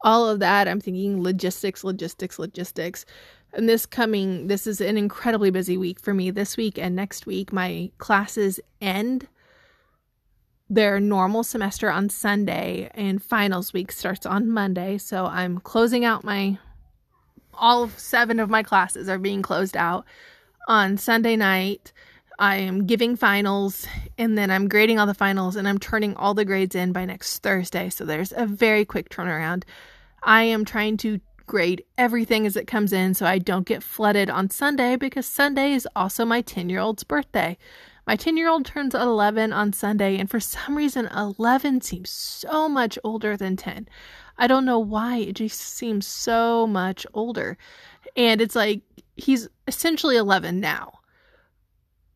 all 0.01 0.27
of 0.27 0.41
that, 0.41 0.67
I'm 0.67 0.81
thinking 0.81 1.23
logistics, 1.23 1.81
logistics, 1.81 2.39
logistics. 2.39 3.05
And 3.53 3.69
this 3.69 3.85
coming, 3.85 4.47
this 4.47 4.67
is 4.67 4.81
an 4.81 4.97
incredibly 4.97 5.49
busy 5.49 5.77
week 5.77 6.01
for 6.01 6.13
me 6.13 6.31
this 6.31 6.57
week 6.57 6.77
and 6.77 6.93
next 6.93 7.25
week. 7.25 7.53
My 7.53 7.89
classes 7.99 8.59
end 8.81 9.29
their 10.69 10.99
normal 10.99 11.45
semester 11.45 11.89
on 11.89 12.09
Sunday, 12.09 12.91
and 12.93 13.23
finals 13.23 13.71
week 13.71 13.93
starts 13.93 14.25
on 14.25 14.49
Monday. 14.49 14.97
So, 14.97 15.25
I'm 15.27 15.59
closing 15.59 16.03
out 16.03 16.25
my 16.25 16.57
all 17.59 17.89
seven 17.89 18.39
of 18.39 18.49
my 18.49 18.63
classes 18.63 19.07
are 19.09 19.19
being 19.19 19.41
closed 19.41 19.77
out 19.77 20.05
on 20.67 20.97
Sunday 20.97 21.35
night. 21.35 21.91
I 22.39 22.55
am 22.55 22.85
giving 22.85 23.17
finals 23.17 23.85
and 24.17 24.37
then 24.37 24.49
I'm 24.49 24.69
grading 24.69 24.97
all 24.97 25.05
the 25.05 25.13
finals 25.13 25.55
and 25.55 25.67
I'm 25.67 25.77
turning 25.77 26.15
all 26.15 26.33
the 26.33 26.45
grades 26.45 26.73
in 26.73 26.93
by 26.93 27.05
next 27.05 27.39
Thursday. 27.39 27.89
So 27.89 28.05
there's 28.05 28.31
a 28.35 28.45
very 28.45 28.85
quick 28.85 29.09
turnaround. 29.09 29.63
I 30.23 30.43
am 30.43 30.63
trying 30.63 30.97
to 30.97 31.19
grade 31.47 31.83
everything 31.97 32.45
as 32.45 32.55
it 32.55 32.67
comes 32.67 32.93
in 32.93 33.13
so 33.13 33.25
I 33.25 33.39
don't 33.39 33.65
get 33.65 33.83
flooded 33.83 34.29
on 34.29 34.49
Sunday 34.49 34.95
because 34.95 35.25
Sunday 35.25 35.73
is 35.73 35.87
also 35.95 36.23
my 36.23 36.41
10 36.41 36.69
year 36.69 36.79
old's 36.79 37.03
birthday. 37.03 37.57
My 38.09 38.15
10 38.15 38.37
year 38.37 38.49
old 38.49 38.65
turns 38.65 38.95
11 38.95 39.53
on 39.53 39.71
Sunday, 39.71 40.17
and 40.17 40.27
for 40.27 40.39
some 40.39 40.75
reason, 40.75 41.07
11 41.15 41.81
seems 41.81 42.09
so 42.09 42.67
much 42.67 42.97
older 43.03 43.37
than 43.37 43.55
10. 43.55 43.87
I 44.39 44.47
don't 44.47 44.65
know 44.65 44.79
why. 44.79 45.17
It 45.17 45.33
just 45.33 45.59
seems 45.59 46.07
so 46.07 46.65
much 46.65 47.05
older. 47.13 47.57
And 48.15 48.41
it's 48.41 48.55
like 48.55 48.81
he's 49.17 49.47
essentially 49.67 50.15
11 50.15 50.59
now. 50.59 50.99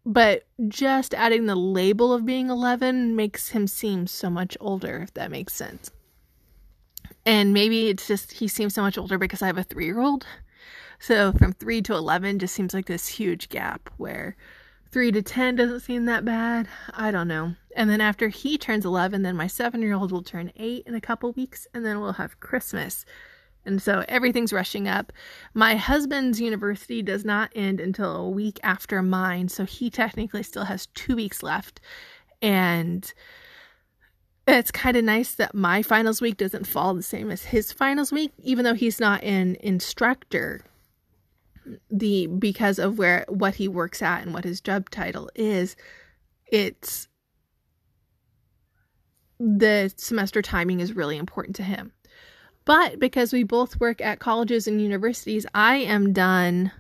But 0.06 0.48
just 0.68 1.14
adding 1.14 1.46
the 1.46 1.56
label 1.56 2.14
of 2.14 2.26
being 2.26 2.50
11 2.50 3.16
makes 3.16 3.50
him 3.50 3.68
seem 3.68 4.08
so 4.08 4.30
much 4.30 4.58
older, 4.60 5.02
if 5.02 5.14
that 5.14 5.32
makes 5.32 5.54
sense. 5.54 5.92
And 7.26 7.54
maybe 7.54 7.90
it's 7.90 8.08
just 8.08 8.32
he 8.32 8.48
seems 8.48 8.74
so 8.74 8.82
much 8.82 8.98
older 8.98 9.18
because 9.18 9.42
I 9.42 9.48
have 9.48 9.58
a 9.58 9.64
three 9.64 9.86
year 9.86 10.00
old. 10.00 10.26
So 11.00 11.34
from 11.34 11.52
3 11.52 11.82
to 11.84 11.96
11 11.96 12.40
just 12.40 12.54
seems 12.54 12.74
like 12.74 12.86
this 12.86 13.08
huge 13.08 13.50
gap 13.50 13.90
where 13.98 14.38
3 14.94 15.12
to 15.12 15.24
10 15.24 15.56
doesn't 15.56 15.80
seem 15.80 16.06
that 16.06 16.24
bad. 16.24 16.68
I 16.94 17.10
don't 17.10 17.28
know. 17.28 17.56
And 17.76 17.90
then 17.90 18.00
after 18.00 18.28
he 18.28 18.60
turns 18.60 18.86
11, 18.86 19.24
then 19.24 19.36
my 19.36 19.48
seven 19.48 19.82
year 19.82 19.96
old 19.96 20.12
will 20.12 20.22
turn 20.22 20.52
8 20.56 20.84
in 20.86 20.94
a 20.94 21.02
couple 21.02 21.32
weeks, 21.32 21.68
and 21.74 21.84
then 21.84 22.00
we'll 22.00 22.14
have 22.14 22.40
Christmas. 22.40 23.04
And 23.66 23.82
so 23.82 24.06
everything's 24.08 24.54
rushing 24.54 24.88
up. 24.88 25.12
My 25.56 25.78
husband's 25.78 26.40
university 26.40 27.02
does 27.02 27.26
not 27.26 27.52
end 27.56 27.80
until 27.80 28.16
a 28.18 28.30
week 28.30 28.60
after 28.62 29.02
mine, 29.02 29.50
so 29.50 29.66
he 29.66 29.90
technically 29.90 30.44
still 30.44 30.66
has 30.66 30.86
two 30.86 31.16
weeks 31.16 31.42
left. 31.42 31.82
And 32.40 33.12
it's 34.48 34.70
kind 34.70 34.96
of 34.96 35.04
nice 35.04 35.34
that 35.36 35.56
my 35.56 35.82
finals 35.82 36.22
week 36.22 36.38
doesn't 36.38 36.68
fall 36.68 36.94
the 36.94 37.02
same 37.02 37.32
as 37.32 37.46
his 37.46 37.72
finals 37.72 38.12
week, 38.12 38.32
even 38.44 38.64
though 38.64 38.76
he's 38.76 39.00
not 39.00 39.24
an 39.24 39.58
instructor 39.62 40.62
the 41.90 42.28
because 42.28 42.80
of 42.80 42.98
where 42.98 43.26
what 43.28 43.56
he 43.56 43.68
works 43.68 44.02
at 44.02 44.22
and 44.22 44.34
what 44.34 44.44
his 44.44 44.62
job 44.62 44.90
title 44.90 45.30
is 45.36 45.76
it's 46.48 47.08
the 49.40 49.92
semester 49.98 50.42
timing 50.42 50.80
is 50.80 50.94
really 50.96 51.18
important 51.18 51.56
to 51.56 51.64
him 51.64 51.92
but 52.66 53.00
because 53.00 53.34
we 53.34 53.44
both 53.44 53.80
work 53.80 54.02
at 54.02 54.20
colleges 54.20 54.68
and 54.68 54.82
universities 54.82 55.46
i 55.54 55.76
am 55.76 56.14
done 56.14 56.72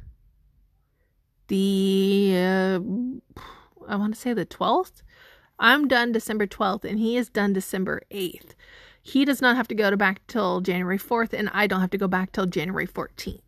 the 1.47 2.33
uh, 2.35 2.79
i 3.87 3.95
want 3.95 4.13
to 4.13 4.19
say 4.19 4.33
the 4.33 4.45
12th 4.45 5.01
I'm 5.59 5.87
done 5.87 6.11
December 6.11 6.47
12th 6.47 6.83
and 6.83 6.99
he 6.99 7.15
is 7.17 7.29
done 7.29 7.53
December 7.53 8.01
8th. 8.11 8.51
He 9.01 9.25
does 9.25 9.41
not 9.41 9.55
have 9.55 9.67
to 9.69 9.75
go 9.75 9.89
to 9.89 9.97
back 9.97 10.25
till 10.27 10.61
January 10.61 10.97
4th 10.97 11.33
and 11.33 11.49
I 11.53 11.67
don't 11.67 11.81
have 11.81 11.91
to 11.91 11.97
go 11.97 12.07
back 12.07 12.31
till 12.31 12.45
January 12.45 12.87
14th. 12.87 13.41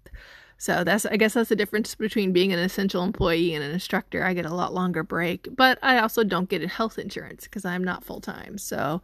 So 0.58 0.84
that's 0.84 1.06
I 1.06 1.18
guess 1.18 1.34
that's 1.34 1.50
the 1.50 1.56
difference 1.56 1.96
between 1.96 2.32
being 2.32 2.54
an 2.54 2.60
essential 2.60 3.04
employee 3.04 3.54
and 3.54 3.64
an 3.64 3.72
instructor. 3.72 4.24
I 4.24 4.34
get 4.34 4.46
a 4.46 4.54
lot 4.54 4.74
longer 4.74 5.04
break, 5.04 5.50
but 5.56 5.78
I 5.82 6.00
also 6.00 6.24
don't 6.24 6.50
get 6.50 6.62
health 6.64 6.98
insurance 6.98 7.44
because 7.44 7.66
I'm 7.66 7.84
not 7.84 8.04
full 8.04 8.22
time. 8.22 8.58
So 8.58 9.02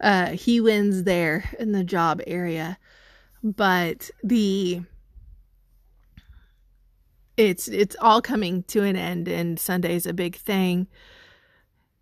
uh, 0.00 0.32
he 0.32 0.60
wins 0.60 1.04
there 1.04 1.50
in 1.58 1.72
the 1.72 1.84
job 1.84 2.20
area, 2.26 2.78
but 3.42 4.10
the 4.22 4.82
it's 7.36 7.68
it's 7.68 7.96
all 8.00 8.20
coming 8.20 8.62
to 8.64 8.82
an 8.82 8.96
end, 8.96 9.26
and 9.26 9.58
Sunday's 9.58 10.06
a 10.06 10.12
big 10.12 10.36
thing. 10.36 10.86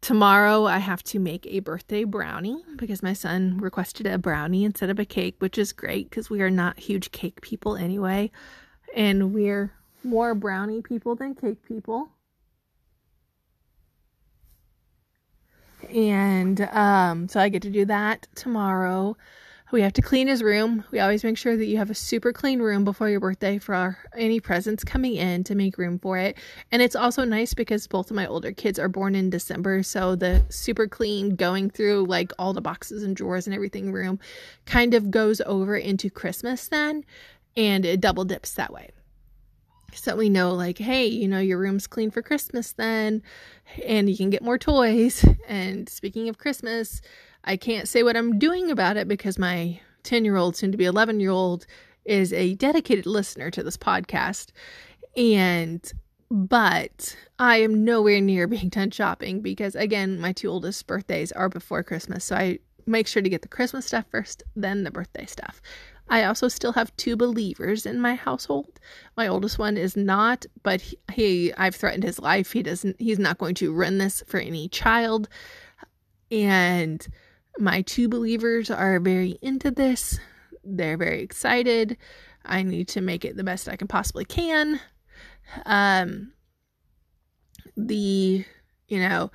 Tomorrow, 0.01 0.65
I 0.67 0.79
have 0.79 1.03
to 1.05 1.19
make 1.19 1.47
a 1.47 1.59
birthday 1.59 2.05
brownie 2.05 2.63
because 2.77 3.03
my 3.03 3.13
son 3.13 3.59
requested 3.59 4.07
a 4.07 4.19
brownie 4.19 4.65
instead 4.65 4.91
of 4.91 4.99
a 5.01 5.05
cake, 5.05 5.37
which 5.39 5.59
is 5.59 5.73
great 5.73 6.09
because 6.09 6.31
we 6.31 6.41
are 6.41 6.51
not 6.51 6.79
huge 6.79 7.11
cake 7.11 7.41
people 7.41 7.77
anyway 7.77 8.31
and 8.95 9.33
we're 9.33 9.73
more 10.05 10.35
brownie 10.35 10.83
people 10.83 11.15
than 11.15 11.35
cake 11.35 11.65
people. 11.67 12.09
And 15.95 16.61
um, 16.61 17.29
so 17.29 17.41
I 17.41 17.49
get 17.49 17.63
to 17.63 17.71
do 17.71 17.85
that 17.87 18.27
tomorrow. 18.35 19.17
We 19.71 19.83
have 19.83 19.93
to 19.95 20.03
clean 20.03 20.29
his 20.29 20.43
room. 20.43 20.85
We 20.91 20.99
always 20.99 21.23
make 21.23 21.37
sure 21.37 21.55
that 21.55 21.67
you 21.67 21.77
have 21.77 21.91
a 21.91 21.95
super 21.95 22.33
clean 22.33 22.61
room 22.61 22.85
before 22.85 23.11
your 23.11 23.21
birthday 23.21 23.59
for 23.59 23.75
our, 23.75 23.99
any 24.17 24.41
presents 24.41 24.83
coming 24.83 25.15
in 25.17 25.45
to 25.45 25.55
make 25.55 25.77
room 25.77 25.99
for 25.99 26.17
it. 26.17 26.39
And 26.73 26.81
it's 26.81 26.97
also 26.97 27.25
nice 27.25 27.53
because 27.53 27.87
both 27.87 28.11
of 28.11 28.17
my 28.17 28.27
older 28.27 28.51
kids 28.51 28.79
are 28.79 28.89
born 28.89 29.15
in 29.15 29.29
December. 29.29 29.83
So 29.83 30.17
the 30.17 30.43
super 30.49 30.89
clean, 30.89 31.37
going 31.37 31.69
through 31.69 32.07
like 32.07 32.33
all 32.39 32.55
the 32.55 32.63
boxes 32.63 33.03
and 33.03 33.15
drawers 33.15 33.47
and 33.47 33.55
everything 33.55 33.93
room 33.93 34.19
kind 34.65 34.95
of 34.95 35.11
goes 35.11 35.43
over 35.43 35.77
into 35.77 36.09
Christmas 36.09 36.69
then 36.69 37.05
and 37.59 37.85
it 37.85 38.01
double 38.01 38.25
dips 38.25 38.55
that 38.55 38.73
way. 38.73 38.91
So 39.93 40.15
we 40.17 40.29
know, 40.29 40.53
like, 40.53 40.79
hey, 40.79 41.07
you 41.07 41.27
know, 41.27 41.41
your 41.41 41.59
room's 41.59 41.89
clean 41.89 42.11
for 42.11 42.23
Christmas 42.23 42.73
then, 42.73 43.23
and 43.85 44.09
you 44.09 44.17
can 44.17 44.31
get 44.31 44.43
more 44.43 44.59
toys. 44.59 45.25
And 45.49 45.89
speaking 45.89 46.29
of 46.29 46.37
Christmas, 46.37 47.01
I 47.43 47.57
can't 47.57 47.89
say 47.89 48.03
what 48.03 48.19
I'm 48.19 48.39
doing 48.39 48.71
about 48.71 48.99
it 48.99 49.09
because 49.09 49.39
my 49.39 49.81
10 50.03 50.27
year 50.27 50.37
old, 50.37 50.57
soon 50.57 50.71
to 50.73 50.79
be 50.79 50.85
11 50.85 51.21
year 51.21 51.31
old, 51.31 51.67
is 52.05 52.35
a 52.35 52.55
dedicated 52.55 53.07
listener 53.07 53.51
to 53.51 53.63
this 53.63 53.79
podcast. 53.79 54.49
And, 55.17 55.91
but 56.31 57.17
I 57.39 57.63
am 57.63 57.83
nowhere 57.83 58.21
near 58.21 58.47
being 58.47 58.69
done 58.69 58.91
shopping 58.91 59.41
because, 59.41 59.75
again, 59.75 60.21
my 60.21 60.33
two 60.33 60.49
oldest 60.49 60.87
birthdays 60.87 61.33
are 61.33 61.49
before 61.49 61.83
Christmas. 61.83 62.27
So 62.27 62.37
I 62.37 62.59
make 62.87 63.07
sure 63.07 63.23
to 63.23 63.29
get 63.31 63.41
the 63.41 63.49
Christmas 63.49 63.87
stuff 63.87 64.05
first, 64.11 64.43
then 64.55 64.85
the 64.85 64.91
birthday 64.91 65.25
stuff. 65.25 65.63
I 66.11 66.25
also 66.25 66.49
still 66.49 66.73
have 66.73 66.97
two 66.97 67.17
believers 67.17 67.85
in 67.85 68.01
my 68.01 68.15
household. 68.15 68.81
My 69.17 69.29
oldest 69.29 69.59
one 69.59 69.77
is 69.77 69.97
not, 69.97 70.47
but 70.63 70.81
he, 70.81 70.99
he, 71.13 71.55
I've 71.55 71.75
threatened 71.75 72.05
his 72.05 72.19
life. 72.19 72.53
He 72.53 72.63
doesn't 72.63 73.01
he's 73.01 73.19
not 73.19 73.39
going 73.39 73.55
to 73.57 73.75
run 73.75 73.99
this 73.99 74.23
for 74.27 74.39
any 74.39 74.69
child. 74.69 75.29
And 76.31 77.07
my 77.59 77.83
two 77.83 78.09
believers 78.09 78.71
are 78.71 79.01
very 79.01 79.39
into 79.43 79.71
this. 79.71 80.19
They're 80.65 80.97
very 80.97 81.23
excited. 81.23 81.97
I 82.45 82.63
need 82.63 82.89
to 82.89 83.01
make 83.01 83.25
it 83.25 83.37
the 83.37 83.45
best 83.45 83.69
I 83.69 83.77
can 83.77 83.89
possibly 83.89 84.25
can. 84.25 84.81
Um 85.67 86.33
the 87.77 88.45
you 88.89 88.99
know 88.99 89.31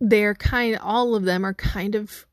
they're 0.00 0.34
kind 0.34 0.76
all 0.80 1.14
of 1.14 1.24
them 1.24 1.44
are 1.44 1.54
kind 1.54 1.94
of 1.94 2.26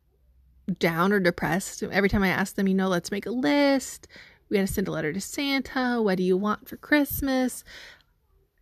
down 0.79 1.11
or 1.11 1.19
depressed, 1.19 1.83
every 1.83 2.09
time 2.09 2.23
I 2.23 2.29
ask 2.29 2.55
them, 2.55 2.67
you 2.67 2.73
know, 2.73 2.87
let's 2.87 3.11
make 3.11 3.25
a 3.25 3.31
list. 3.31 4.07
We 4.49 4.57
got 4.57 4.67
to 4.67 4.73
send 4.73 4.87
a 4.87 4.91
letter 4.91 5.13
to 5.13 5.21
Santa. 5.21 6.01
What 6.01 6.17
do 6.17 6.23
you 6.23 6.37
want 6.37 6.67
for 6.67 6.77
Christmas? 6.77 7.63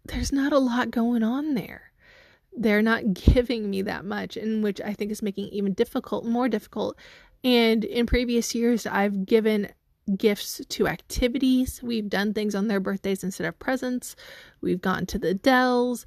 There's 0.05 0.31
not 0.31 0.53
a 0.53 0.59
lot 0.59 0.91
going 0.91 1.23
on 1.23 1.53
there. 1.53 1.91
They're 2.55 2.81
not 2.81 3.13
giving 3.13 3.69
me 3.69 3.81
that 3.83 4.05
much, 4.05 4.37
in 4.37 4.61
which 4.61 4.79
I 4.81 4.93
think 4.93 5.11
is 5.11 5.21
making 5.21 5.49
even 5.49 5.73
difficult, 5.73 6.25
more 6.25 6.49
difficult. 6.49 6.97
And 7.43 7.83
in 7.83 8.05
previous 8.05 8.55
years, 8.55 8.85
I've 8.85 9.25
given 9.25 9.69
gifts 10.17 10.61
to 10.67 10.87
activities. 10.87 11.81
We've 11.81 12.09
done 12.09 12.33
things 12.33 12.55
on 12.55 12.67
their 12.67 12.79
birthdays 12.79 13.23
instead 13.23 13.47
of 13.47 13.59
presents. 13.59 14.15
We've 14.61 14.81
gone 14.81 15.05
to 15.07 15.19
the 15.19 15.33
Dells. 15.33 16.05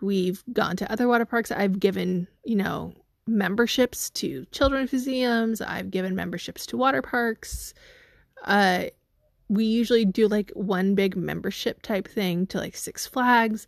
We've 0.00 0.42
gone 0.52 0.76
to 0.76 0.90
other 0.90 1.08
water 1.08 1.26
parks. 1.26 1.50
I've 1.50 1.78
given, 1.78 2.28
you 2.44 2.56
know, 2.56 2.94
memberships 3.30 4.10
to 4.10 4.44
children's 4.52 4.92
museums. 4.92 5.60
I've 5.60 5.90
given 5.90 6.14
memberships 6.14 6.66
to 6.66 6.76
water 6.76 7.02
parks. 7.02 7.74
Uh, 8.44 8.86
we 9.48 9.64
usually 9.64 10.04
do 10.04 10.28
like 10.28 10.50
one 10.54 10.94
big 10.94 11.16
membership 11.16 11.82
type 11.82 12.08
thing 12.08 12.46
to 12.48 12.58
like 12.58 12.76
Six 12.76 13.06
Flags. 13.06 13.66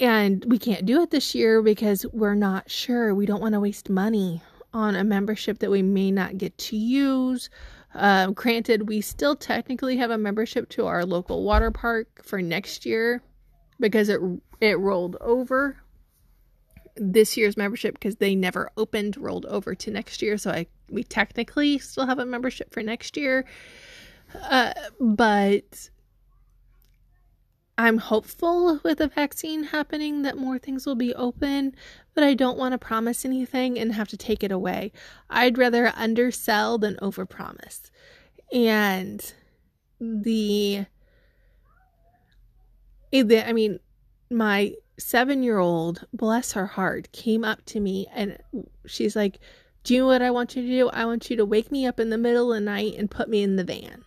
And 0.00 0.44
we 0.46 0.58
can't 0.58 0.84
do 0.84 1.02
it 1.02 1.10
this 1.10 1.34
year 1.34 1.62
because 1.62 2.04
we're 2.12 2.34
not 2.34 2.70
sure. 2.70 3.14
We 3.14 3.26
don't 3.26 3.40
want 3.40 3.54
to 3.54 3.60
waste 3.60 3.88
money 3.88 4.42
on 4.72 4.94
a 4.94 5.04
membership 5.04 5.58
that 5.60 5.70
we 5.70 5.82
may 5.82 6.10
not 6.10 6.36
get 6.36 6.56
to 6.58 6.76
use. 6.76 7.48
Um, 7.94 8.34
granted, 8.34 8.88
we 8.88 9.00
still 9.00 9.34
technically 9.34 9.96
have 9.96 10.10
a 10.10 10.18
membership 10.18 10.68
to 10.70 10.86
our 10.86 11.06
local 11.06 11.44
water 11.44 11.70
park 11.70 12.22
for 12.22 12.42
next 12.42 12.84
year 12.84 13.22
because 13.80 14.08
it 14.08 14.20
it 14.60 14.78
rolled 14.78 15.16
over 15.20 15.78
this 16.96 17.36
year's 17.36 17.56
membership 17.56 17.94
because 17.94 18.16
they 18.16 18.34
never 18.34 18.70
opened 18.76 19.16
rolled 19.16 19.46
over 19.46 19.74
to 19.74 19.90
next 19.90 20.22
year. 20.22 20.38
So 20.38 20.50
i 20.50 20.66
we 20.90 21.02
technically 21.02 21.78
still 21.78 22.06
have 22.06 22.18
a 22.18 22.26
membership 22.26 22.72
for 22.72 22.82
next 22.82 23.16
year. 23.16 23.44
Uh, 24.42 24.72
but 25.00 25.90
i'm 27.78 27.98
hopeful 27.98 28.80
with 28.82 28.98
the 28.98 29.08
vaccine 29.08 29.64
happening 29.64 30.22
that 30.22 30.36
more 30.36 30.58
things 30.58 30.86
will 30.86 30.94
be 30.94 31.14
open 31.14 31.74
but 32.14 32.24
i 32.24 32.32
don't 32.34 32.56
want 32.56 32.72
to 32.72 32.78
promise 32.78 33.24
anything 33.24 33.78
and 33.78 33.92
have 33.92 34.08
to 34.08 34.16
take 34.16 34.42
it 34.42 34.50
away. 34.50 34.90
I'd 35.28 35.58
rather 35.58 35.92
undersell 35.94 36.78
than 36.78 36.96
overpromise. 36.96 37.90
And 38.52 39.20
the, 40.00 40.86
the 43.12 43.48
i 43.48 43.52
mean 43.52 43.78
my 44.30 44.74
seven 44.98 45.42
year 45.42 45.58
old, 45.58 46.06
bless 46.12 46.52
her 46.52 46.66
heart, 46.66 47.10
came 47.12 47.44
up 47.44 47.64
to 47.66 47.80
me 47.80 48.06
and 48.14 48.38
she's 48.86 49.16
like, 49.16 49.38
Do 49.84 49.94
you 49.94 50.00
know 50.00 50.06
what 50.06 50.22
I 50.22 50.30
want 50.30 50.56
you 50.56 50.62
to 50.62 50.68
do? 50.68 50.88
I 50.90 51.04
want 51.04 51.30
you 51.30 51.36
to 51.36 51.44
wake 51.44 51.70
me 51.70 51.86
up 51.86 52.00
in 52.00 52.10
the 52.10 52.18
middle 52.18 52.52
of 52.52 52.56
the 52.56 52.60
night 52.60 52.94
and 52.96 53.10
put 53.10 53.28
me 53.28 53.42
in 53.42 53.56
the 53.56 53.64
van. 53.64 54.04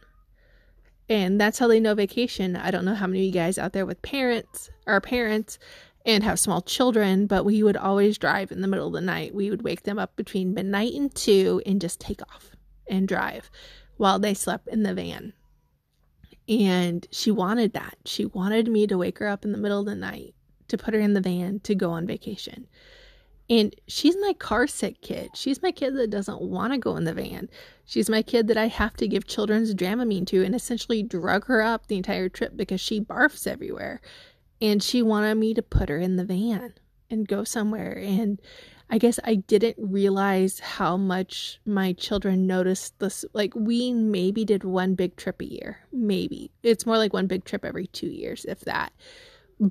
And 1.08 1.42
that's 1.42 1.58
how 1.58 1.68
they 1.68 1.80
know 1.80 1.96
vacation. 1.96 2.56
I 2.56 2.70
don't 2.70 2.86
know 2.86 2.94
how 2.94 3.08
many 3.08 3.20
of 3.20 3.26
you 3.26 3.32
guys 3.32 3.58
out 3.58 3.74
there 3.74 3.86
with 3.86 4.02
parents 4.02 4.70
are 4.86 5.02
parents 5.02 5.58
and 6.06 6.24
have 6.24 6.40
small 6.40 6.62
children, 6.62 7.26
but 7.26 7.46
we 7.46 7.64
would 7.64 7.78
always 7.78 8.18
drive 8.18 8.52
in 8.52 8.62
the 8.62 8.68
middle 8.68 8.88
of 8.88 8.94
the 8.94 9.02
night. 9.02 9.34
We 9.34 9.50
would 9.50 9.64
wake 9.64 9.84
them 9.84 9.98
up 9.98 10.16
between 10.16 10.54
midnight 10.54 10.94
and 10.94 11.14
two 11.14 11.62
and 11.66 11.82
just 11.82 12.00
take 12.00 12.22
off 12.34 12.52
and 12.88 13.08
drive 13.08 13.50
while 13.98 14.20
they 14.20 14.34
slept 14.34 14.68
in 14.68 14.84
the 14.84 14.94
van. 14.94 15.34
And 16.48 17.08
she 17.12 17.32
wanted 17.32 17.74
that. 17.74 17.98
She 18.06 18.26
wanted 18.26 18.68
me 18.68 18.88
to 18.88 18.98
wake 18.98 19.20
her 19.20 19.28
up 19.28 19.46
in 19.46 19.52
the 19.52 19.58
middle 19.58 19.80
of 19.80 19.86
the 19.86 19.96
night 19.96 20.34
to 20.70 20.78
put 20.78 20.94
her 20.94 21.00
in 21.00 21.14
the 21.14 21.22
van 21.22 21.60
to 21.62 21.76
go 21.76 21.92
on 21.92 22.08
vacation. 22.08 22.68
And 23.50 23.76
she's 23.88 24.16
my 24.22 24.34
car 24.34 24.68
sick 24.68 25.02
kid. 25.02 25.32
She's 25.34 25.64
my 25.64 25.72
kid 25.72 25.96
that 25.96 26.12
doesn't 26.12 26.42
want 26.42 26.72
to 26.74 26.78
go 26.78 26.96
in 26.96 27.06
the 27.06 27.14
van. 27.14 27.50
She's 27.84 28.10
my 28.10 28.22
kid 28.22 28.48
that 28.48 28.58
I 28.58 28.68
have 28.68 28.96
to 28.98 29.08
give 29.08 29.26
children's 29.26 29.74
Dramamine 29.74 30.28
to 30.28 30.44
and 30.44 30.54
essentially 30.54 31.02
drug 31.02 31.46
her 31.46 31.62
up 31.62 31.88
the 31.88 31.98
entire 31.98 32.30
trip 32.30 32.56
because 32.56 32.80
she 32.80 33.02
barfs 33.02 33.48
everywhere. 33.48 34.02
And 34.62 34.84
she 34.84 35.02
wanted 35.02 35.36
me 35.36 35.56
to 35.56 35.64
put 35.64 35.90
her 35.90 35.98
in 35.98 36.18
the 36.18 36.26
van 36.26 36.74
and 37.10 37.28
go 37.28 37.44
somewhere. 37.44 37.98
And 37.98 38.40
I 38.92 39.00
guess 39.00 39.20
I 39.24 39.36
didn't 39.36 39.78
realize 39.80 40.60
how 40.60 40.98
much 40.98 41.60
my 41.66 41.94
children 41.94 42.46
noticed 42.46 43.00
this. 43.00 43.26
Like, 43.34 43.56
we 43.56 43.94
maybe 43.94 44.46
did 44.46 44.64
one 44.64 44.94
big 44.94 45.16
trip 45.16 45.42
a 45.42 45.52
year. 45.52 45.80
Maybe. 45.92 46.52
It's 46.62 46.86
more 46.86 46.98
like 46.98 47.14
one 47.14 47.28
big 47.28 47.46
trip 47.46 47.66
every 47.66 47.88
two 47.88 48.10
years, 48.10 48.46
if 48.46 48.62
that. 48.62 48.94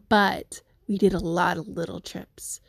But 0.09 0.63
we 0.89 0.99
did 0.99 1.15
a 1.15 1.19
lot 1.19 1.59
of 1.59 1.69
little 1.69 2.01
trips. 2.01 2.61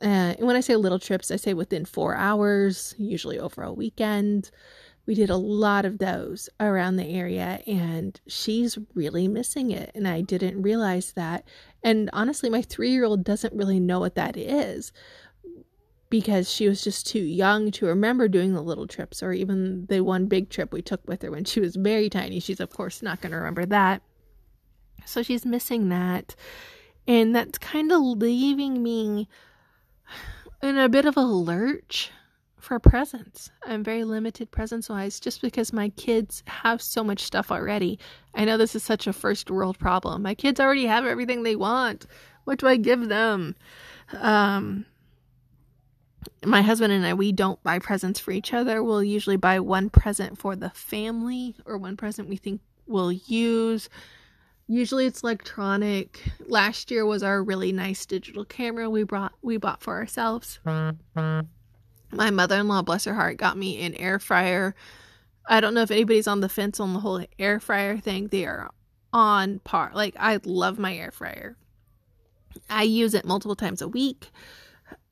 Uh, 0.00 0.34
and 0.38 0.46
when 0.46 0.56
I 0.56 0.60
say 0.60 0.74
little 0.76 0.98
trips, 0.98 1.30
I 1.30 1.36
say 1.36 1.52
within 1.52 1.84
four 1.84 2.16
hours, 2.16 2.94
usually 2.98 3.38
over 3.38 3.62
a 3.62 3.72
weekend. 3.72 4.50
We 5.04 5.14
did 5.14 5.30
a 5.30 5.36
lot 5.36 5.84
of 5.84 5.98
those 5.98 6.48
around 6.60 6.96
the 6.96 7.06
area, 7.06 7.60
and 7.66 8.18
she's 8.28 8.78
really 8.94 9.26
missing 9.26 9.72
it. 9.72 9.90
And 9.94 10.06
I 10.06 10.20
didn't 10.20 10.62
realize 10.62 11.12
that. 11.12 11.44
And 11.82 12.08
honestly, 12.12 12.48
my 12.48 12.62
three 12.62 12.90
year 12.90 13.04
old 13.04 13.24
doesn't 13.24 13.52
really 13.52 13.80
know 13.80 14.00
what 14.00 14.14
that 14.14 14.36
is 14.36 14.92
because 16.08 16.50
she 16.50 16.68
was 16.68 16.84
just 16.84 17.06
too 17.06 17.22
young 17.22 17.70
to 17.72 17.86
remember 17.86 18.28
doing 18.28 18.54
the 18.54 18.62
little 18.62 18.86
trips 18.86 19.22
or 19.22 19.32
even 19.32 19.86
the 19.86 20.02
one 20.02 20.26
big 20.26 20.50
trip 20.50 20.72
we 20.72 20.82
took 20.82 21.06
with 21.08 21.22
her 21.22 21.30
when 21.30 21.44
she 21.44 21.58
was 21.58 21.74
very 21.74 22.08
tiny. 22.08 22.38
She's, 22.38 22.60
of 22.60 22.70
course, 22.70 23.02
not 23.02 23.20
going 23.20 23.32
to 23.32 23.38
remember 23.38 23.66
that. 23.66 24.02
So 25.04 25.22
she's 25.22 25.44
missing 25.44 25.88
that 25.88 26.36
And 27.06 27.34
that's 27.34 27.58
kind 27.58 27.90
of 27.90 28.00
leaving 28.00 28.82
me 28.82 29.28
in 30.62 30.78
a 30.78 30.88
bit 30.88 31.04
of 31.04 31.16
a 31.16 31.22
lurch 31.22 32.10
for 32.62 32.78
presents. 32.78 33.50
I'm 33.66 33.82
very 33.82 34.04
limited 34.04 34.50
presents 34.52 34.88
wise 34.88 35.18
just 35.18 35.42
because 35.42 35.72
my 35.72 35.88
kids 35.90 36.44
have 36.46 36.80
so 36.80 37.02
much 37.02 37.20
stuff 37.20 37.50
already. 37.50 37.98
I 38.34 38.44
know 38.44 38.56
this 38.56 38.76
is 38.76 38.84
such 38.84 39.08
a 39.08 39.12
first 39.12 39.50
world 39.50 39.78
problem. 39.78 40.22
My 40.22 40.34
kids 40.34 40.60
already 40.60 40.86
have 40.86 41.04
everything 41.04 41.42
they 41.42 41.56
want. 41.56 42.06
What 42.44 42.60
do 42.60 42.68
I 42.68 42.76
give 42.76 43.08
them? 43.08 43.56
Um 44.12 44.86
my 46.44 46.62
husband 46.62 46.92
and 46.92 47.04
I 47.04 47.14
we 47.14 47.32
don't 47.32 47.62
buy 47.64 47.80
presents 47.80 48.20
for 48.20 48.30
each 48.30 48.54
other. 48.54 48.82
We'll 48.82 49.02
usually 49.02 49.36
buy 49.36 49.58
one 49.58 49.90
present 49.90 50.38
for 50.38 50.54
the 50.54 50.70
family 50.70 51.56
or 51.66 51.76
one 51.78 51.96
present 51.96 52.28
we 52.28 52.36
think 52.36 52.60
we'll 52.86 53.12
use. 53.12 53.88
Usually 54.68 55.06
it's 55.06 55.22
electronic. 55.22 56.22
Last 56.46 56.90
year 56.90 57.04
was 57.04 57.22
our 57.22 57.42
really 57.42 57.72
nice 57.72 58.06
digital 58.06 58.44
camera 58.44 58.88
we 58.88 59.02
brought 59.02 59.32
we 59.42 59.56
bought 59.56 59.82
for 59.82 59.96
ourselves. 59.96 60.60
My 62.12 62.30
mother-in-law 62.30 62.82
bless 62.82 63.04
her 63.06 63.14
heart 63.14 63.38
got 63.38 63.56
me 63.56 63.82
an 63.84 63.94
air 63.94 64.18
fryer. 64.18 64.74
I 65.46 65.60
don't 65.60 65.74
know 65.74 65.82
if 65.82 65.90
anybody's 65.90 66.28
on 66.28 66.40
the 66.40 66.48
fence 66.48 66.78
on 66.78 66.92
the 66.92 67.00
whole 67.00 67.24
air 67.38 67.58
fryer 67.58 67.98
thing. 67.98 68.28
They 68.28 68.44
are 68.44 68.70
on 69.12 69.58
par. 69.60 69.90
Like 69.94 70.14
i 70.18 70.38
love 70.44 70.78
my 70.78 70.94
air 70.94 71.10
fryer. 71.10 71.56
I 72.70 72.82
use 72.84 73.14
it 73.14 73.24
multiple 73.24 73.56
times 73.56 73.82
a 73.82 73.88
week. 73.88 74.30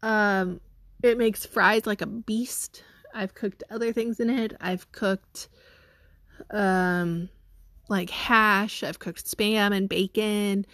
Um 0.03 0.61
it 1.03 1.19
makes 1.19 1.45
fries 1.45 1.87
like 1.87 2.03
a 2.03 2.07
beast. 2.07 2.85
I've 3.15 3.35
cooked 3.35 3.65
other 3.71 3.93
things 3.93 4.21
in 4.21 4.31
it. 4.31 4.55
I've 4.61 4.91
cooked 4.93 5.49
um 6.51 7.29
like 7.90 8.09
hash 8.09 8.83
i've 8.83 8.98
cooked 8.98 9.26
spam 9.26 9.76
and 9.76 9.88
bacon 9.88 10.64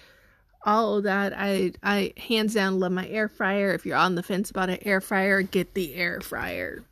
all 0.66 0.96
of 0.98 1.04
that. 1.04 1.32
I 1.34 1.72
I 1.82 2.12
hands 2.16 2.52
down 2.54 2.80
love 2.80 2.92
my 2.92 3.06
air 3.08 3.28
fryer. 3.28 3.70
If 3.72 3.86
you're 3.86 3.96
on 3.96 4.16
the 4.16 4.22
fence 4.22 4.50
about 4.50 4.68
an 4.68 4.78
air 4.82 5.00
fryer, 5.00 5.40
get 5.40 5.74
the 5.74 5.94
air 5.94 6.20
fryer. 6.20 6.82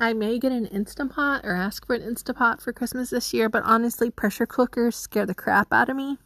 I 0.00 0.14
may 0.14 0.38
get 0.38 0.52
an 0.52 0.66
Instapot 0.66 1.44
or 1.44 1.54
ask 1.54 1.86
for 1.86 1.94
an 1.94 2.02
Instapot 2.02 2.60
for 2.60 2.72
Christmas 2.72 3.10
this 3.10 3.34
year, 3.34 3.48
but 3.48 3.62
honestly, 3.64 4.10
pressure 4.10 4.46
cookers 4.46 4.96
scare 4.96 5.26
the 5.26 5.34
crap 5.34 5.72
out 5.72 5.88
of 5.88 5.96
me. 5.96 6.18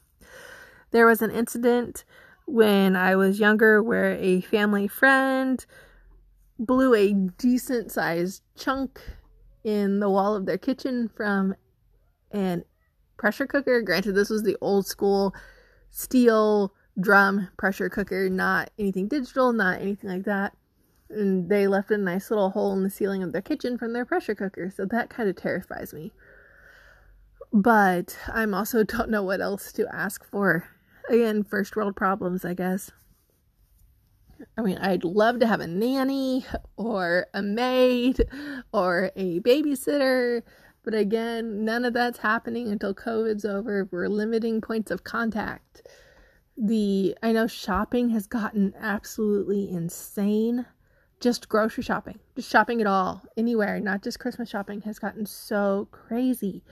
There 0.92 1.06
was 1.06 1.20
an 1.20 1.30
incident 1.30 2.04
when 2.46 2.94
I 2.94 3.16
was 3.16 3.40
younger 3.40 3.82
where 3.82 4.12
a 4.12 4.40
family 4.42 4.88
friend 4.88 5.64
blew 6.58 6.94
a 6.94 7.12
decent 7.12 7.92
sized 7.92 8.42
chunk 8.56 9.00
in 9.62 10.00
the 10.00 10.08
wall 10.08 10.34
of 10.34 10.46
their 10.46 10.56
kitchen 10.56 11.10
from 11.14 11.54
an 12.30 12.64
pressure 13.16 13.46
cooker. 13.46 13.82
Granted, 13.82 14.12
this 14.12 14.30
was 14.30 14.42
the 14.42 14.56
old 14.60 14.86
school 14.86 15.34
steel 15.90 16.72
drum 17.00 17.48
pressure 17.56 17.88
cooker, 17.88 18.28
not 18.28 18.70
anything 18.78 19.08
digital, 19.08 19.52
not 19.52 19.80
anything 19.80 20.10
like 20.10 20.24
that. 20.24 20.56
And 21.10 21.48
they 21.48 21.66
left 21.66 21.90
a 21.90 21.98
nice 21.98 22.30
little 22.30 22.50
hole 22.50 22.72
in 22.72 22.82
the 22.82 22.90
ceiling 22.90 23.22
of 23.22 23.32
their 23.32 23.42
kitchen 23.42 23.78
from 23.78 23.92
their 23.92 24.04
pressure 24.04 24.34
cooker, 24.34 24.72
so 24.74 24.84
that 24.86 25.10
kind 25.10 25.28
of 25.28 25.36
terrifies 25.36 25.92
me. 25.92 26.12
But 27.52 28.16
I'm 28.28 28.54
also 28.54 28.82
don't 28.84 29.10
know 29.10 29.22
what 29.22 29.40
else 29.40 29.72
to 29.72 29.86
ask 29.94 30.24
for. 30.24 30.68
Again, 31.08 31.44
first 31.44 31.76
world 31.76 31.94
problems, 31.94 32.44
I 32.44 32.54
guess. 32.54 32.90
I 34.58 34.62
mean, 34.62 34.76
I'd 34.78 35.04
love 35.04 35.38
to 35.40 35.46
have 35.46 35.60
a 35.60 35.66
nanny 35.66 36.44
or 36.76 37.26
a 37.32 37.40
maid 37.42 38.24
or 38.72 39.10
a 39.16 39.40
babysitter, 39.40 40.42
but 40.86 40.94
again, 40.94 41.64
none 41.64 41.84
of 41.84 41.94
that's 41.94 42.20
happening 42.20 42.68
until 42.68 42.94
COVID's 42.94 43.44
over. 43.44 43.88
We're 43.90 44.08
limiting 44.08 44.60
points 44.60 44.92
of 44.92 45.02
contact. 45.02 45.82
The 46.56 47.18
I 47.24 47.32
know 47.32 47.48
shopping 47.48 48.10
has 48.10 48.28
gotten 48.28 48.72
absolutely 48.78 49.68
insane. 49.68 50.64
Just 51.18 51.48
grocery 51.48 51.82
shopping, 51.82 52.20
just 52.36 52.48
shopping 52.48 52.80
at 52.80 52.86
all, 52.86 53.22
anywhere, 53.36 53.80
not 53.80 54.04
just 54.04 54.20
Christmas 54.20 54.48
shopping, 54.48 54.82
has 54.82 55.00
gotten 55.00 55.26
so 55.26 55.88
crazy. 55.90 56.62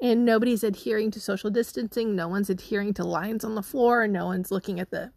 And 0.00 0.24
nobody's 0.24 0.64
adhering 0.64 1.12
to 1.12 1.20
social 1.20 1.48
distancing. 1.48 2.16
No 2.16 2.26
one's 2.26 2.50
adhering 2.50 2.94
to 2.94 3.04
lines 3.04 3.44
on 3.44 3.54
the 3.54 3.62
floor. 3.62 4.08
No 4.08 4.26
one's 4.26 4.50
looking 4.50 4.80
at 4.80 4.90
the 4.90 5.12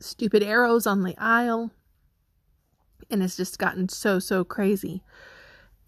stupid 0.00 0.42
arrows 0.42 0.88
on 0.88 1.04
the 1.04 1.14
aisle. 1.18 1.70
And 3.08 3.22
it's 3.22 3.36
just 3.36 3.60
gotten 3.60 3.88
so, 3.88 4.18
so 4.18 4.42
crazy. 4.42 5.04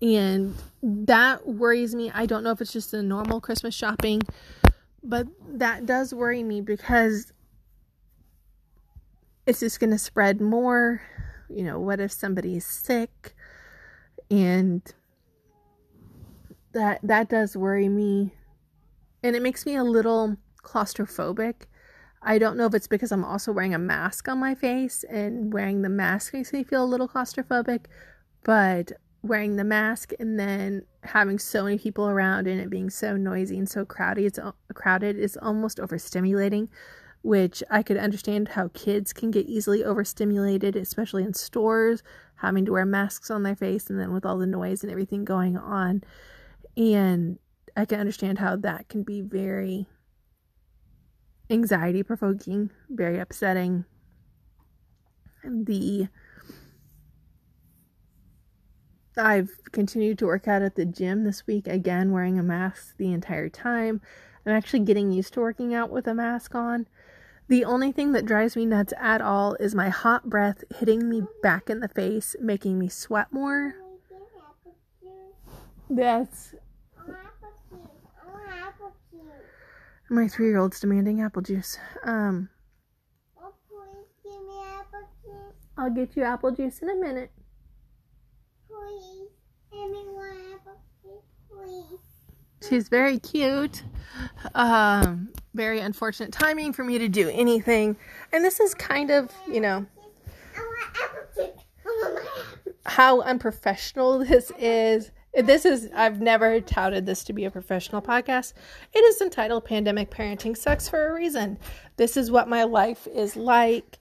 And 0.00 0.54
that 0.82 1.46
worries 1.46 1.94
me. 1.94 2.10
I 2.12 2.26
don't 2.26 2.44
know 2.44 2.50
if 2.50 2.60
it's 2.60 2.72
just 2.72 2.92
a 2.92 3.02
normal 3.02 3.40
Christmas 3.40 3.74
shopping, 3.74 4.22
but 5.02 5.26
that 5.48 5.86
does 5.86 6.12
worry 6.12 6.42
me 6.42 6.60
because 6.60 7.32
it's 9.46 9.60
just 9.60 9.80
going 9.80 9.90
to 9.90 9.98
spread 9.98 10.40
more. 10.40 11.02
You 11.48 11.62
know, 11.62 11.80
what 11.80 12.00
if 12.00 12.12
somebody's 12.12 12.66
sick? 12.66 13.34
And 14.30 14.82
that 16.72 17.00
that 17.02 17.28
does 17.28 17.56
worry 17.56 17.88
me. 17.88 18.34
And 19.22 19.34
it 19.34 19.42
makes 19.42 19.64
me 19.64 19.76
a 19.76 19.84
little 19.84 20.36
claustrophobic. 20.62 21.62
I 22.22 22.38
don't 22.38 22.56
know 22.56 22.66
if 22.66 22.74
it's 22.74 22.88
because 22.88 23.12
I'm 23.12 23.24
also 23.24 23.52
wearing 23.52 23.74
a 23.74 23.78
mask 23.78 24.28
on 24.28 24.38
my 24.38 24.54
face 24.54 25.04
and 25.08 25.52
wearing 25.52 25.82
the 25.82 25.88
mask 25.88 26.34
makes 26.34 26.52
me 26.52 26.64
feel 26.64 26.84
a 26.84 26.86
little 26.86 27.08
claustrophobic, 27.08 27.86
but 28.42 28.92
wearing 29.26 29.56
the 29.56 29.64
mask 29.64 30.12
and 30.18 30.38
then 30.38 30.84
having 31.02 31.38
so 31.38 31.64
many 31.64 31.78
people 31.78 32.08
around 32.08 32.46
and 32.46 32.60
it 32.60 32.70
being 32.70 32.90
so 32.90 33.16
noisy 33.16 33.58
and 33.58 33.68
so 33.68 33.84
crowded 33.84 34.24
it's 34.24 34.38
crowded 34.74 35.16
is 35.16 35.38
almost 35.42 35.78
overstimulating 35.78 36.68
which 37.22 37.62
I 37.70 37.82
could 37.82 37.96
understand 37.96 38.48
how 38.48 38.68
kids 38.68 39.12
can 39.12 39.30
get 39.30 39.46
easily 39.46 39.84
overstimulated 39.84 40.76
especially 40.76 41.24
in 41.24 41.34
stores 41.34 42.02
having 42.36 42.64
to 42.66 42.72
wear 42.72 42.84
masks 42.84 43.30
on 43.30 43.42
their 43.42 43.56
face 43.56 43.88
and 43.88 43.98
then 43.98 44.12
with 44.12 44.24
all 44.24 44.38
the 44.38 44.46
noise 44.46 44.82
and 44.82 44.90
everything 44.90 45.24
going 45.24 45.56
on. 45.56 46.02
And 46.76 47.38
I 47.76 47.84
can 47.84 48.00
understand 48.00 48.38
how 48.38 48.56
that 48.56 48.88
can 48.88 49.02
be 49.02 49.20
very 49.20 49.86
anxiety 51.48 52.02
provoking 52.02 52.70
very 52.90 53.18
upsetting. 53.18 53.84
The 55.44 56.08
I've 59.18 59.50
continued 59.72 60.18
to 60.18 60.26
work 60.26 60.46
out 60.46 60.62
at 60.62 60.74
the 60.74 60.84
gym 60.84 61.24
this 61.24 61.46
week, 61.46 61.66
again, 61.66 62.12
wearing 62.12 62.38
a 62.38 62.42
mask 62.42 62.96
the 62.98 63.12
entire 63.12 63.48
time. 63.48 64.02
I'm 64.44 64.52
actually 64.52 64.80
getting 64.80 65.10
used 65.10 65.32
to 65.34 65.40
working 65.40 65.74
out 65.74 65.90
with 65.90 66.06
a 66.06 66.14
mask 66.14 66.54
on. 66.54 66.86
The 67.48 67.64
only 67.64 67.92
thing 67.92 68.12
that 68.12 68.26
drives 68.26 68.56
me 68.56 68.66
nuts 68.66 68.92
at 69.00 69.20
all 69.20 69.54
is 69.54 69.74
my 69.74 69.88
hot 69.88 70.28
breath 70.28 70.64
hitting 70.78 71.08
me 71.08 71.22
back 71.42 71.70
in 71.70 71.80
the 71.80 71.88
face, 71.88 72.36
making 72.40 72.78
me 72.78 72.88
sweat 72.88 73.32
more. 73.32 73.74
That's. 75.88 76.54
My 80.10 80.28
three 80.28 80.48
year 80.48 80.58
old's 80.58 80.78
demanding 80.78 81.20
apple 81.20 81.42
juice. 81.42 81.78
Um, 82.04 82.48
I'll 85.78 85.90
get 85.90 86.16
you 86.16 86.22
apple 86.22 86.50
juice 86.52 86.80
in 86.80 86.90
a 86.90 86.94
minute. 86.94 87.30
She's 92.68 92.88
very 92.88 93.18
cute. 93.18 93.84
Um, 94.54 95.28
very 95.54 95.80
unfortunate 95.80 96.32
timing 96.32 96.72
for 96.72 96.84
me 96.84 96.98
to 96.98 97.08
do 97.08 97.28
anything. 97.28 97.96
And 98.32 98.44
this 98.44 98.60
is 98.60 98.74
kind 98.74 99.10
of, 99.10 99.30
you 99.46 99.60
know, 99.60 99.86
how 102.84 103.20
unprofessional 103.20 104.18
this 104.20 104.50
is. 104.58 105.10
This 105.34 105.66
is, 105.66 105.90
I've 105.94 106.20
never 106.20 106.60
touted 106.60 107.04
this 107.04 107.22
to 107.24 107.34
be 107.34 107.44
a 107.44 107.50
professional 107.50 108.00
podcast. 108.00 108.54
It 108.94 109.00
is 109.00 109.20
entitled 109.20 109.66
Pandemic 109.66 110.10
Parenting 110.10 110.56
Sucks 110.56 110.88
for 110.88 111.08
a 111.08 111.14
reason. 111.14 111.58
This 111.96 112.16
is 112.16 112.30
what 112.30 112.48
my 112.48 112.64
life 112.64 113.06
is 113.06 113.36
like. 113.36 113.98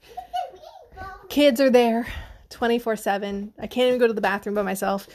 Kids 1.28 1.60
are 1.60 1.70
there 1.70 2.06
24 2.56 2.96
7. 2.96 3.52
I 3.58 3.66
can't 3.66 3.88
even 3.88 3.98
go 3.98 4.06
to 4.06 4.14
the 4.14 4.22
bathroom 4.22 4.54
by 4.54 4.62
myself. 4.62 5.06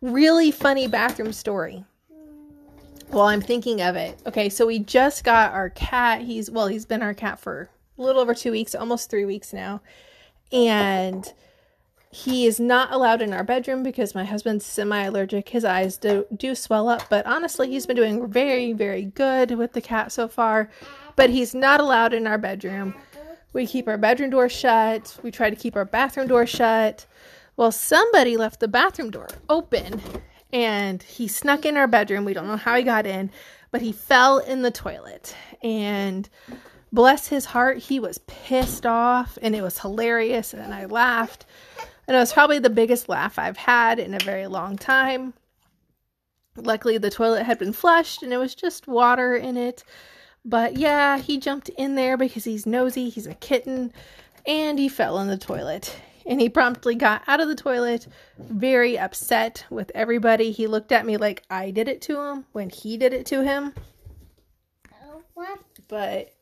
Really 0.00 0.50
funny 0.50 0.88
bathroom 0.88 1.30
story. 1.34 1.84
Well, 3.10 3.26
I'm 3.26 3.42
thinking 3.42 3.82
of 3.82 3.96
it. 3.96 4.18
Okay, 4.26 4.48
so 4.48 4.66
we 4.66 4.78
just 4.78 5.22
got 5.22 5.52
our 5.52 5.68
cat. 5.68 6.22
He's, 6.22 6.50
well, 6.50 6.68
he's 6.68 6.86
been 6.86 7.02
our 7.02 7.12
cat 7.12 7.38
for 7.38 7.68
a 7.98 8.02
little 8.02 8.22
over 8.22 8.34
two 8.34 8.50
weeks, 8.50 8.74
almost 8.74 9.10
three 9.10 9.26
weeks 9.26 9.52
now. 9.52 9.82
And 10.50 11.30
he 12.10 12.46
is 12.46 12.58
not 12.58 12.90
allowed 12.92 13.20
in 13.20 13.34
our 13.34 13.44
bedroom 13.44 13.82
because 13.82 14.14
my 14.14 14.24
husband's 14.24 14.64
semi 14.64 15.02
allergic. 15.02 15.50
His 15.50 15.66
eyes 15.66 15.98
do, 15.98 16.24
do 16.34 16.54
swell 16.54 16.88
up, 16.88 17.02
but 17.10 17.26
honestly, 17.26 17.68
he's 17.68 17.84
been 17.84 17.96
doing 17.96 18.26
very, 18.26 18.72
very 18.72 19.02
good 19.02 19.50
with 19.50 19.74
the 19.74 19.82
cat 19.82 20.12
so 20.12 20.28
far. 20.28 20.70
But 21.14 21.28
he's 21.28 21.54
not 21.54 21.78
allowed 21.78 22.14
in 22.14 22.26
our 22.26 22.38
bedroom. 22.38 22.94
We 23.52 23.66
keep 23.66 23.88
our 23.88 23.98
bedroom 23.98 24.30
door 24.30 24.48
shut. 24.48 25.18
We 25.22 25.30
try 25.30 25.50
to 25.50 25.56
keep 25.56 25.76
our 25.76 25.84
bathroom 25.84 26.28
door 26.28 26.46
shut. 26.46 27.06
Well, 27.56 27.72
somebody 27.72 28.36
left 28.36 28.60
the 28.60 28.68
bathroom 28.68 29.10
door 29.10 29.28
open 29.48 30.00
and 30.52 31.02
he 31.02 31.26
snuck 31.26 31.64
in 31.64 31.76
our 31.76 31.86
bedroom. 31.86 32.24
We 32.24 32.34
don't 32.34 32.46
know 32.46 32.56
how 32.56 32.76
he 32.76 32.82
got 32.82 33.06
in, 33.06 33.30
but 33.70 33.80
he 33.82 33.92
fell 33.92 34.38
in 34.38 34.62
the 34.62 34.70
toilet. 34.70 35.34
And 35.62 36.28
bless 36.92 37.28
his 37.28 37.46
heart, 37.46 37.78
he 37.78 37.98
was 37.98 38.18
pissed 38.26 38.86
off 38.86 39.38
and 39.40 39.54
it 39.54 39.62
was 39.62 39.78
hilarious 39.78 40.52
and 40.52 40.74
I 40.74 40.84
laughed. 40.84 41.46
And 42.06 42.16
it 42.16 42.20
was 42.20 42.32
probably 42.32 42.58
the 42.58 42.70
biggest 42.70 43.08
laugh 43.08 43.38
I've 43.38 43.56
had 43.56 43.98
in 43.98 44.14
a 44.14 44.18
very 44.18 44.46
long 44.46 44.76
time. 44.76 45.34
Luckily, 46.56 46.98
the 46.98 47.10
toilet 47.10 47.44
had 47.44 47.58
been 47.58 47.72
flushed 47.72 48.22
and 48.22 48.32
it 48.32 48.38
was 48.38 48.54
just 48.54 48.86
water 48.86 49.36
in 49.36 49.56
it. 49.56 49.82
But 50.46 50.76
yeah, 50.76 51.18
he 51.18 51.38
jumped 51.38 51.70
in 51.70 51.96
there 51.96 52.16
because 52.16 52.44
he's 52.44 52.66
nosy, 52.66 53.08
he's 53.08 53.26
a 53.26 53.34
kitten, 53.34 53.92
and 54.46 54.78
he 54.78 54.88
fell 54.88 55.18
in 55.18 55.26
the 55.26 55.36
toilet. 55.36 55.96
And 56.24 56.40
he 56.40 56.48
promptly 56.48 56.94
got 56.94 57.22
out 57.26 57.40
of 57.40 57.48
the 57.48 57.56
toilet, 57.56 58.06
very 58.38 58.96
upset 58.96 59.64
with 59.70 59.90
everybody. 59.92 60.52
He 60.52 60.68
looked 60.68 60.92
at 60.92 61.04
me 61.04 61.16
like 61.16 61.42
I 61.50 61.72
did 61.72 61.88
it 61.88 62.00
to 62.02 62.20
him 62.20 62.46
when 62.52 62.70
he 62.70 62.96
did 62.96 63.12
it 63.12 63.26
to 63.26 63.42
him. 63.42 63.74
But 65.88 66.32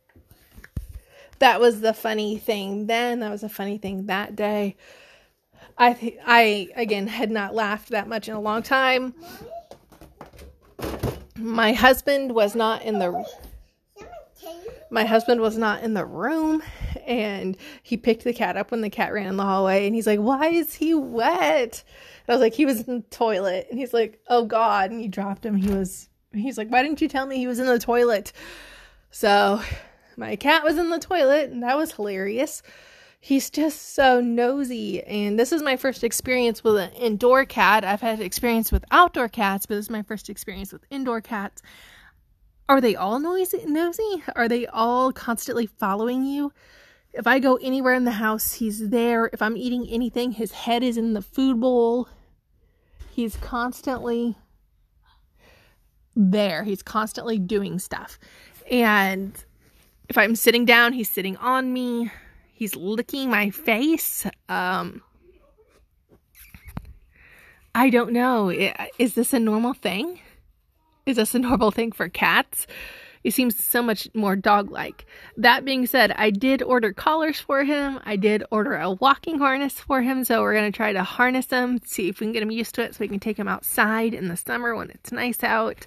that 1.38 1.58
was 1.60 1.80
the 1.80 1.94
funny 1.94 2.36
thing 2.36 2.86
then. 2.86 3.20
That 3.20 3.30
was 3.30 3.42
a 3.42 3.48
funny 3.48 3.78
thing 3.78 4.06
that 4.06 4.36
day. 4.36 4.76
I 5.76 5.94
th- 5.94 6.18
I 6.26 6.68
again 6.76 7.06
had 7.06 7.30
not 7.30 7.54
laughed 7.54 7.88
that 7.88 8.06
much 8.06 8.28
in 8.28 8.34
a 8.34 8.40
long 8.40 8.62
time. 8.62 9.14
My 11.36 11.72
husband 11.72 12.32
was 12.32 12.54
not 12.54 12.82
in 12.82 12.98
the 12.98 13.26
my 14.94 15.04
husband 15.04 15.40
was 15.40 15.58
not 15.58 15.82
in 15.82 15.92
the 15.92 16.06
room 16.06 16.62
and 17.04 17.56
he 17.82 17.96
picked 17.96 18.22
the 18.22 18.32
cat 18.32 18.56
up 18.56 18.70
when 18.70 18.80
the 18.80 18.88
cat 18.88 19.12
ran 19.12 19.26
in 19.26 19.36
the 19.36 19.42
hallway 19.42 19.86
and 19.86 19.94
he's 19.94 20.06
like, 20.06 20.20
Why 20.20 20.46
is 20.46 20.74
he 20.74 20.94
wet? 20.94 21.82
And 22.26 22.32
I 22.32 22.32
was 22.32 22.40
like, 22.40 22.54
He 22.54 22.64
was 22.64 22.82
in 22.82 22.98
the 22.98 23.04
toilet. 23.10 23.66
And 23.68 23.78
he's 23.78 23.92
like, 23.92 24.20
Oh 24.28 24.44
God. 24.44 24.92
And 24.92 25.00
he 25.00 25.08
dropped 25.08 25.44
him. 25.44 25.56
He 25.56 25.68
was, 25.68 26.08
he's 26.32 26.56
like, 26.56 26.68
Why 26.68 26.82
didn't 26.82 27.02
you 27.02 27.08
tell 27.08 27.26
me 27.26 27.38
he 27.38 27.48
was 27.48 27.58
in 27.58 27.66
the 27.66 27.78
toilet? 27.78 28.32
So 29.10 29.60
my 30.16 30.36
cat 30.36 30.62
was 30.62 30.78
in 30.78 30.90
the 30.90 31.00
toilet 31.00 31.50
and 31.50 31.64
that 31.64 31.76
was 31.76 31.92
hilarious. 31.92 32.62
He's 33.18 33.50
just 33.50 33.94
so 33.94 34.20
nosy. 34.20 35.02
And 35.02 35.36
this 35.36 35.50
is 35.50 35.60
my 35.60 35.76
first 35.76 36.04
experience 36.04 36.62
with 36.62 36.76
an 36.76 36.92
indoor 36.92 37.44
cat. 37.44 37.84
I've 37.84 38.00
had 38.00 38.20
experience 38.20 38.70
with 38.70 38.84
outdoor 38.92 39.28
cats, 39.28 39.66
but 39.66 39.74
this 39.74 39.86
is 39.86 39.90
my 39.90 40.02
first 40.02 40.30
experience 40.30 40.72
with 40.72 40.84
indoor 40.88 41.20
cats. 41.20 41.62
Are 42.68 42.80
they 42.80 42.96
all 42.96 43.18
noisy, 43.18 43.64
nosy? 43.66 44.22
Are 44.34 44.48
they 44.48 44.66
all 44.66 45.12
constantly 45.12 45.66
following 45.66 46.24
you? 46.24 46.52
If 47.12 47.26
I 47.26 47.38
go 47.38 47.56
anywhere 47.56 47.94
in 47.94 48.04
the 48.04 48.12
house, 48.12 48.54
he's 48.54 48.88
there. 48.88 49.30
If 49.32 49.42
I'm 49.42 49.56
eating 49.56 49.86
anything, 49.88 50.32
his 50.32 50.52
head 50.52 50.82
is 50.82 50.96
in 50.96 51.12
the 51.12 51.22
food 51.22 51.60
bowl. 51.60 52.08
He's 53.10 53.36
constantly 53.36 54.36
there. 56.16 56.64
He's 56.64 56.82
constantly 56.82 57.38
doing 57.38 57.78
stuff. 57.78 58.18
And 58.70 59.32
if 60.08 60.16
I'm 60.16 60.34
sitting 60.34 60.64
down, 60.64 60.94
he's 60.94 61.10
sitting 61.10 61.36
on 61.36 61.72
me. 61.72 62.10
He's 62.52 62.74
licking 62.74 63.30
my 63.30 63.50
face. 63.50 64.26
Um 64.48 65.02
I 67.74 67.90
don't 67.90 68.12
know. 68.12 68.50
Is 68.98 69.14
this 69.14 69.32
a 69.32 69.40
normal 69.40 69.74
thing? 69.74 70.20
Is 71.06 71.16
this 71.16 71.34
a 71.34 71.38
normal 71.40 71.70
thing 71.70 71.92
for 71.92 72.08
cats? 72.08 72.66
It 73.24 73.32
seems 73.32 73.62
so 73.62 73.82
much 73.82 74.06
more 74.12 74.36
dog 74.36 74.70
like. 74.70 75.06
That 75.38 75.64
being 75.64 75.86
said, 75.86 76.12
I 76.12 76.28
did 76.28 76.62
order 76.62 76.92
collars 76.92 77.40
for 77.40 77.64
him. 77.64 77.98
I 78.04 78.16
did 78.16 78.44
order 78.50 78.74
a 78.76 78.90
walking 78.90 79.38
harness 79.38 79.80
for 79.80 80.02
him. 80.02 80.24
So 80.24 80.42
we're 80.42 80.52
going 80.52 80.70
to 80.70 80.76
try 80.76 80.92
to 80.92 81.02
harness 81.02 81.48
him, 81.48 81.80
see 81.84 82.10
if 82.10 82.20
we 82.20 82.26
can 82.26 82.32
get 82.32 82.42
him 82.42 82.50
used 82.50 82.74
to 82.74 82.82
it 82.82 82.94
so 82.94 82.98
we 83.00 83.08
can 83.08 83.20
take 83.20 83.38
him 83.38 83.48
outside 83.48 84.12
in 84.12 84.28
the 84.28 84.36
summer 84.36 84.76
when 84.76 84.90
it's 84.90 85.10
nice 85.10 85.42
out. 85.42 85.86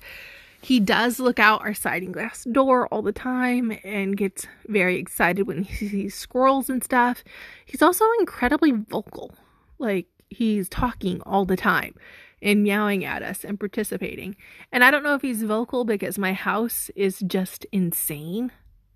He 0.63 0.79
does 0.79 1.19
look 1.19 1.37
out 1.37 1.61
our 1.61 1.75
sliding 1.75 2.11
glass 2.11 2.43
door 2.43 2.87
all 2.87 3.03
the 3.03 3.11
time 3.11 3.77
and 3.83 4.17
gets 4.17 4.47
very 4.67 4.97
excited 4.97 5.45
when 5.45 5.61
he 5.61 5.87
sees 5.89 6.15
squirrels 6.15 6.71
and 6.71 6.83
stuff. 6.83 7.23
He's 7.67 7.83
also 7.83 8.05
incredibly 8.19 8.71
vocal. 8.71 9.35
Like, 9.77 10.07
he's 10.31 10.67
talking 10.67 11.21
all 11.21 11.45
the 11.45 11.55
time 11.55 11.93
and 12.41 12.63
meowing 12.63 13.03
at 13.03 13.23
us 13.23 13.43
and 13.43 13.59
participating. 13.59 14.35
And 14.71 14.83
I 14.83 14.91
don't 14.91 15.03
know 15.03 15.15
if 15.15 15.21
he's 15.21 15.43
vocal 15.43 15.85
because 15.85 16.17
my 16.17 16.33
house 16.33 16.89
is 16.95 17.19
just 17.19 17.65
insane 17.71 18.51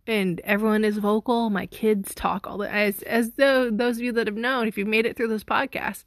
and 0.07 0.39
everyone 0.41 0.83
is 0.83 0.97
vocal. 0.97 1.49
My 1.49 1.65
kids 1.65 2.13
talk 2.13 2.47
all 2.47 2.57
the 2.57 2.71
as 2.71 3.01
as 3.03 3.31
though 3.33 3.69
those 3.69 3.97
of 3.97 4.03
you 4.03 4.11
that 4.13 4.27
have 4.27 4.35
known, 4.35 4.67
if 4.67 4.77
you've 4.77 4.87
made 4.87 5.05
it 5.05 5.15
through 5.15 5.29
this 5.29 5.43
podcast, 5.43 6.03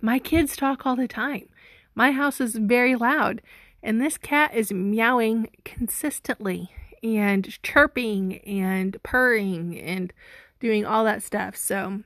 my 0.00 0.18
kids 0.18 0.56
talk 0.56 0.86
all 0.86 0.96
the 0.96 1.08
time. 1.08 1.48
My 1.94 2.10
house 2.10 2.40
is 2.40 2.56
very 2.56 2.96
loud, 2.96 3.40
and 3.82 4.00
this 4.00 4.18
cat 4.18 4.54
is 4.54 4.72
meowing 4.72 5.48
consistently 5.64 6.70
and 7.02 7.62
chirping 7.62 8.38
and 8.38 9.00
purring 9.02 9.78
and 9.78 10.12
doing 10.58 10.84
all 10.84 11.04
that 11.04 11.22
stuff. 11.22 11.56
So 11.56 12.02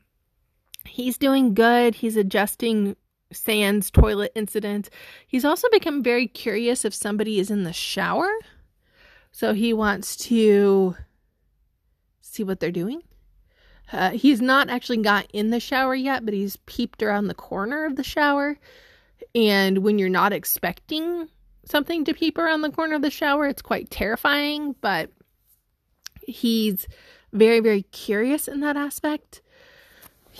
he's 0.84 1.16
doing 1.16 1.54
good. 1.54 1.96
He's 1.96 2.16
adjusting 2.16 2.96
Sans 3.32 3.90
toilet 3.90 4.32
incident. 4.34 4.88
He's 5.26 5.44
also 5.44 5.68
become 5.70 6.02
very 6.02 6.26
curious 6.26 6.84
if 6.84 6.94
somebody 6.94 7.38
is 7.38 7.50
in 7.50 7.64
the 7.64 7.72
shower. 7.72 8.30
So 9.32 9.52
he 9.52 9.72
wants 9.72 10.16
to 10.16 10.96
see 12.20 12.42
what 12.42 12.60
they're 12.60 12.70
doing. 12.70 13.02
Uh, 13.92 14.10
he's 14.10 14.40
not 14.40 14.68
actually 14.68 14.98
got 14.98 15.26
in 15.32 15.50
the 15.50 15.60
shower 15.60 15.94
yet, 15.94 16.24
but 16.24 16.34
he's 16.34 16.56
peeped 16.66 17.02
around 17.02 17.26
the 17.26 17.34
corner 17.34 17.84
of 17.84 17.96
the 17.96 18.04
shower. 18.04 18.58
And 19.34 19.78
when 19.78 19.98
you're 19.98 20.08
not 20.08 20.32
expecting 20.32 21.28
something 21.64 22.04
to 22.04 22.14
peep 22.14 22.38
around 22.38 22.62
the 22.62 22.70
corner 22.70 22.96
of 22.96 23.02
the 23.02 23.10
shower, 23.10 23.46
it's 23.46 23.62
quite 23.62 23.90
terrifying, 23.90 24.74
but 24.80 25.10
he's 26.22 26.86
very, 27.32 27.60
very 27.60 27.82
curious 27.82 28.48
in 28.48 28.60
that 28.60 28.76
aspect. 28.76 29.42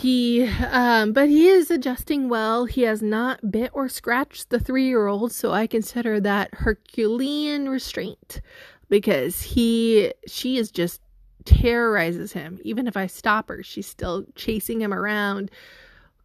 He, 0.00 0.46
um, 0.46 1.12
but 1.12 1.28
he 1.28 1.48
is 1.48 1.72
adjusting 1.72 2.28
well. 2.28 2.66
He 2.66 2.82
has 2.82 3.02
not 3.02 3.50
bit 3.50 3.70
or 3.72 3.88
scratched 3.88 4.50
the 4.50 4.60
three 4.60 4.86
year 4.86 5.08
old, 5.08 5.32
so 5.32 5.52
I 5.52 5.66
consider 5.66 6.20
that 6.20 6.54
Herculean 6.54 7.68
restraint 7.68 8.40
because 8.88 9.42
he, 9.42 10.12
she 10.28 10.56
is 10.56 10.70
just 10.70 11.00
terrorizes 11.44 12.32
him. 12.32 12.60
Even 12.62 12.86
if 12.86 12.96
I 12.96 13.08
stop 13.08 13.48
her, 13.48 13.64
she's 13.64 13.88
still 13.88 14.24
chasing 14.36 14.80
him 14.80 14.94
around, 14.94 15.50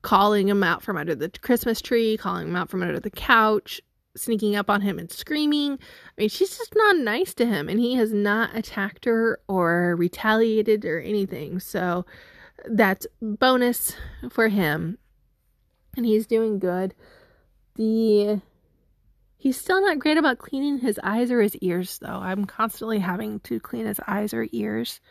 calling 0.04 0.48
him 0.48 0.64
out 0.64 0.84
from 0.84 0.96
under 0.96 1.16
the 1.16 1.30
Christmas 1.30 1.82
tree, 1.82 2.16
calling 2.16 2.50
him 2.50 2.56
out 2.56 2.70
from 2.70 2.84
under 2.84 3.00
the 3.00 3.10
couch, 3.10 3.82
sneaking 4.16 4.56
up 4.56 4.70
on 4.70 4.82
him 4.82 5.00
and 5.00 5.12
screaming. 5.12 5.74
I 5.74 6.22
mean, 6.22 6.30
she's 6.30 6.58
just 6.58 6.76
not 6.76 6.98
nice 6.98 7.34
to 7.36 7.46
him, 7.48 7.70
and 7.70 7.80
he 7.80 7.96
has 7.96 8.14
not 8.14 8.56
attacked 8.56 9.06
her 9.06 9.40
or 9.48 9.96
retaliated 9.96 10.86
or 10.86 11.00
anything. 11.00 11.60
So, 11.60 12.06
that's 12.66 13.08
bonus 13.22 13.96
for 14.30 14.48
him. 14.48 14.98
And 15.96 16.06
he's 16.06 16.26
doing 16.26 16.60
good. 16.60 16.96
The 17.76 18.42
he's 19.38 19.60
still 19.60 19.82
not 19.82 20.00
great 20.00 20.18
about 20.18 20.38
cleaning 20.38 20.80
his 20.80 21.00
eyes 21.04 21.32
or 21.32 21.42
his 21.42 21.56
ears 21.58 22.00
though. 22.00 22.08
I'm 22.08 22.46
constantly 22.46 23.00
having 23.00 23.40
to 23.42 23.60
clean 23.60 23.86
his 23.86 24.00
eyes 24.08 24.34
or 24.34 24.48
ears. 24.52 25.02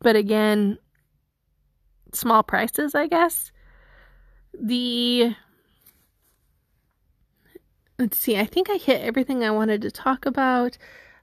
But 0.00 0.16
again, 0.16 0.78
small 2.12 2.42
prices, 2.42 2.94
I 2.94 3.06
guess. 3.06 3.52
The 4.52 5.34
let's 7.98 8.18
see, 8.18 8.36
I 8.36 8.44
think 8.44 8.68
I 8.68 8.76
hit 8.76 9.00
everything 9.00 9.44
I 9.44 9.50
wanted 9.50 9.80
to 9.82 9.90
talk 9.90 10.26
about. 10.26 10.76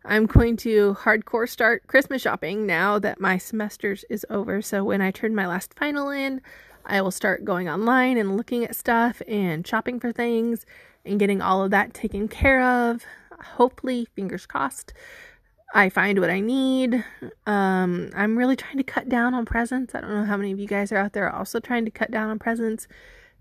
I'm 0.05 0.25
going 0.27 0.55
to 0.57 0.95
hardcore 1.01 1.47
start 1.47 1.87
Christmas 1.87 2.21
shopping 2.21 2.65
now 2.65 2.99
that 2.99 3.19
my 3.19 3.37
semesters 3.37 4.05
is 4.09 4.25
over. 4.29 4.61
So 4.61 4.83
when 4.83 5.01
I 5.01 5.11
turn 5.11 5.35
my 5.35 5.45
last 5.45 5.73
final 5.73 6.09
in, 6.09 6.41
I 6.85 7.01
will 7.01 7.11
start 7.11 7.43
going 7.43 7.67
online 7.67 8.17
and 8.17 8.37
looking 8.37 8.63
at 8.63 8.75
stuff 8.75 9.21
and 9.27 9.67
shopping 9.67 9.99
for 9.99 10.11
things 10.13 10.65
and 11.05 11.19
getting 11.19 11.41
all 11.41 11.63
of 11.63 11.71
that 11.71 11.93
taken 11.93 12.27
care 12.29 12.61
of. 12.61 13.03
Hopefully, 13.41 14.07
fingers 14.15 14.45
crossed, 14.45 14.93
I 15.73 15.89
find 15.89 16.19
what 16.19 16.29
I 16.29 16.39
need. 16.39 17.03
Um, 17.45 18.09
I'm 18.15 18.37
really 18.37 18.55
trying 18.55 18.77
to 18.77 18.83
cut 18.83 19.09
down 19.09 19.33
on 19.33 19.45
presents. 19.45 19.93
I 19.93 20.01
don't 20.01 20.09
know 20.11 20.25
how 20.25 20.37
many 20.37 20.51
of 20.51 20.59
you 20.59 20.67
guys 20.67 20.91
are 20.91 20.97
out 20.97 21.13
there 21.13 21.29
also 21.29 21.59
trying 21.59 21.85
to 21.85 21.91
cut 21.91 22.09
down 22.09 22.29
on 22.29 22.39
presents. 22.39 22.87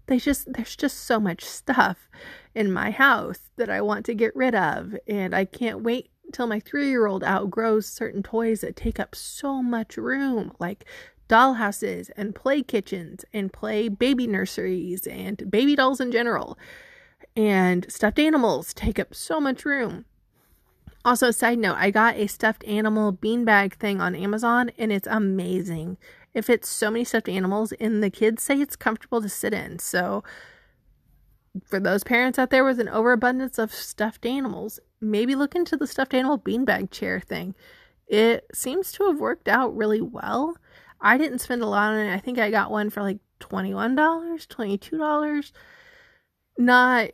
They 0.07 0.19
just 0.19 0.53
there's 0.53 0.77
just 0.77 1.05
so 1.05 1.21
much 1.21 1.45
stuff 1.45 2.09
in 2.55 2.73
my 2.73 2.91
house 2.91 3.51
that 3.57 3.71
I 3.71 3.81
want 3.81 4.05
to 4.07 4.15
get 4.15 4.35
rid 4.35 4.55
of 4.55 4.97
and 5.07 5.35
I 5.35 5.45
can't 5.45 5.83
wait 5.83 6.11
till 6.33 6.47
my 6.47 6.61
three 6.61 6.89
year 6.89 7.07
old 7.07 7.23
outgrows 7.25 7.87
certain 7.87 8.23
toys 8.23 8.61
that 8.61 8.77
take 8.77 9.01
up 9.01 9.15
so 9.15 9.63
much 9.63 9.97
room, 9.97 10.53
like 10.59 10.85
dollhouses 11.29 12.11
and 12.17 12.35
play 12.35 12.63
kitchens 12.63 13.25
and 13.33 13.53
play 13.53 13.89
baby 13.89 14.27
nurseries 14.27 15.07
and 15.07 15.51
baby 15.51 15.77
dolls 15.77 16.01
in 16.01 16.11
general. 16.11 16.59
And 17.37 17.91
stuffed 17.91 18.19
animals 18.19 18.75
take 18.75 18.99
up 18.99 19.15
so 19.15 19.41
much 19.41 19.65
room. 19.65 20.05
Also, 21.05 21.29
a 21.29 21.33
side 21.33 21.59
note, 21.59 21.77
I 21.79 21.91
got 21.91 22.17
a 22.17 22.27
stuffed 22.27 22.65
animal 22.65 23.13
beanbag 23.13 23.75
thing 23.75 24.01
on 24.01 24.15
Amazon 24.15 24.71
and 24.77 24.93
it's 24.93 25.07
amazing. 25.07 25.97
It 26.35 26.45
fits 26.45 26.69
so 26.69 26.91
many 26.91 27.05
stuffed 27.05 27.29
animals, 27.29 27.73
and 27.81 28.03
the 28.03 28.11
kids 28.11 28.43
say 28.43 28.61
it's 28.61 28.77
comfortable 28.77 29.23
to 29.23 29.29
sit 29.29 29.55
in. 29.55 29.79
So, 29.79 30.23
for 31.65 31.81
those 31.81 32.05
parents 32.05 32.39
out 32.39 32.51
there 32.51 32.65
with 32.65 32.79
an 32.79 32.89
overabundance 32.89 33.59
of 33.59 33.73
stuffed 33.73 34.27
animals, 34.27 34.79
maybe 35.01 35.35
look 35.35 35.55
into 35.55 35.77
the 35.77 35.87
stuffed 35.87 36.15
animal 36.15 36.39
beanbag 36.39 36.91
chair 36.91 37.21
thing. 37.21 37.55
it 38.07 38.47
seems 38.55 38.91
to 38.93 39.07
have 39.07 39.21
worked 39.21 39.49
out 39.49 39.77
really 39.77 40.01
well. 40.01 40.57
I 41.01 41.19
didn't 41.19 41.41
spend 41.41 41.63
a 41.63 41.67
lot 41.67 41.93
on 41.93 41.99
it. 41.99 42.15
I 42.15 42.19
think 42.19 42.39
I 42.39 42.51
got 42.51 42.71
one 42.71 42.91
for 42.91 43.03
like 43.03 43.19
$21, 43.41 43.95
$22. 43.97 45.53
Not 46.57 47.11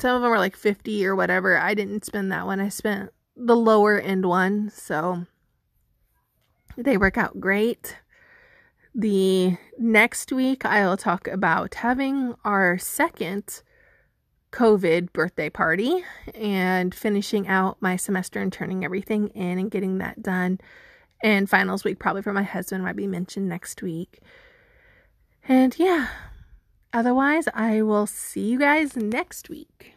some 0.00 0.16
of 0.16 0.22
them 0.22 0.30
were 0.30 0.38
like 0.38 0.56
50 0.56 1.06
or 1.06 1.14
whatever. 1.14 1.58
I 1.58 1.74
didn't 1.74 2.04
spend 2.04 2.30
that 2.32 2.46
one. 2.46 2.60
I 2.60 2.68
spent 2.68 3.10
the 3.36 3.56
lower 3.56 3.98
end 3.98 4.26
one. 4.26 4.70
So 4.70 5.26
they 6.76 6.96
work 6.96 7.18
out 7.18 7.40
great. 7.40 7.96
The 8.94 9.56
next 9.78 10.32
week, 10.32 10.64
I'll 10.64 10.96
talk 10.96 11.28
about 11.28 11.74
having 11.74 12.34
our 12.44 12.78
second 12.78 13.62
COVID 14.52 15.12
birthday 15.12 15.50
party 15.50 16.04
and 16.34 16.94
finishing 16.94 17.46
out 17.48 17.76
my 17.80 17.96
semester 17.96 18.40
and 18.40 18.52
turning 18.52 18.84
everything 18.84 19.28
in 19.28 19.58
and 19.58 19.70
getting 19.70 19.98
that 19.98 20.22
done. 20.22 20.60
And 21.22 21.48
finals 21.48 21.84
week, 21.84 21.98
probably 21.98 22.22
for 22.22 22.32
my 22.32 22.42
husband, 22.42 22.82
might 22.82 22.96
be 22.96 23.06
mentioned 23.06 23.48
next 23.48 23.82
week. 23.82 24.20
And 25.46 25.78
yeah, 25.78 26.08
otherwise, 26.92 27.46
I 27.54 27.82
will 27.82 28.06
see 28.06 28.48
you 28.48 28.58
guys 28.58 28.96
next 28.96 29.48
week. 29.48 29.94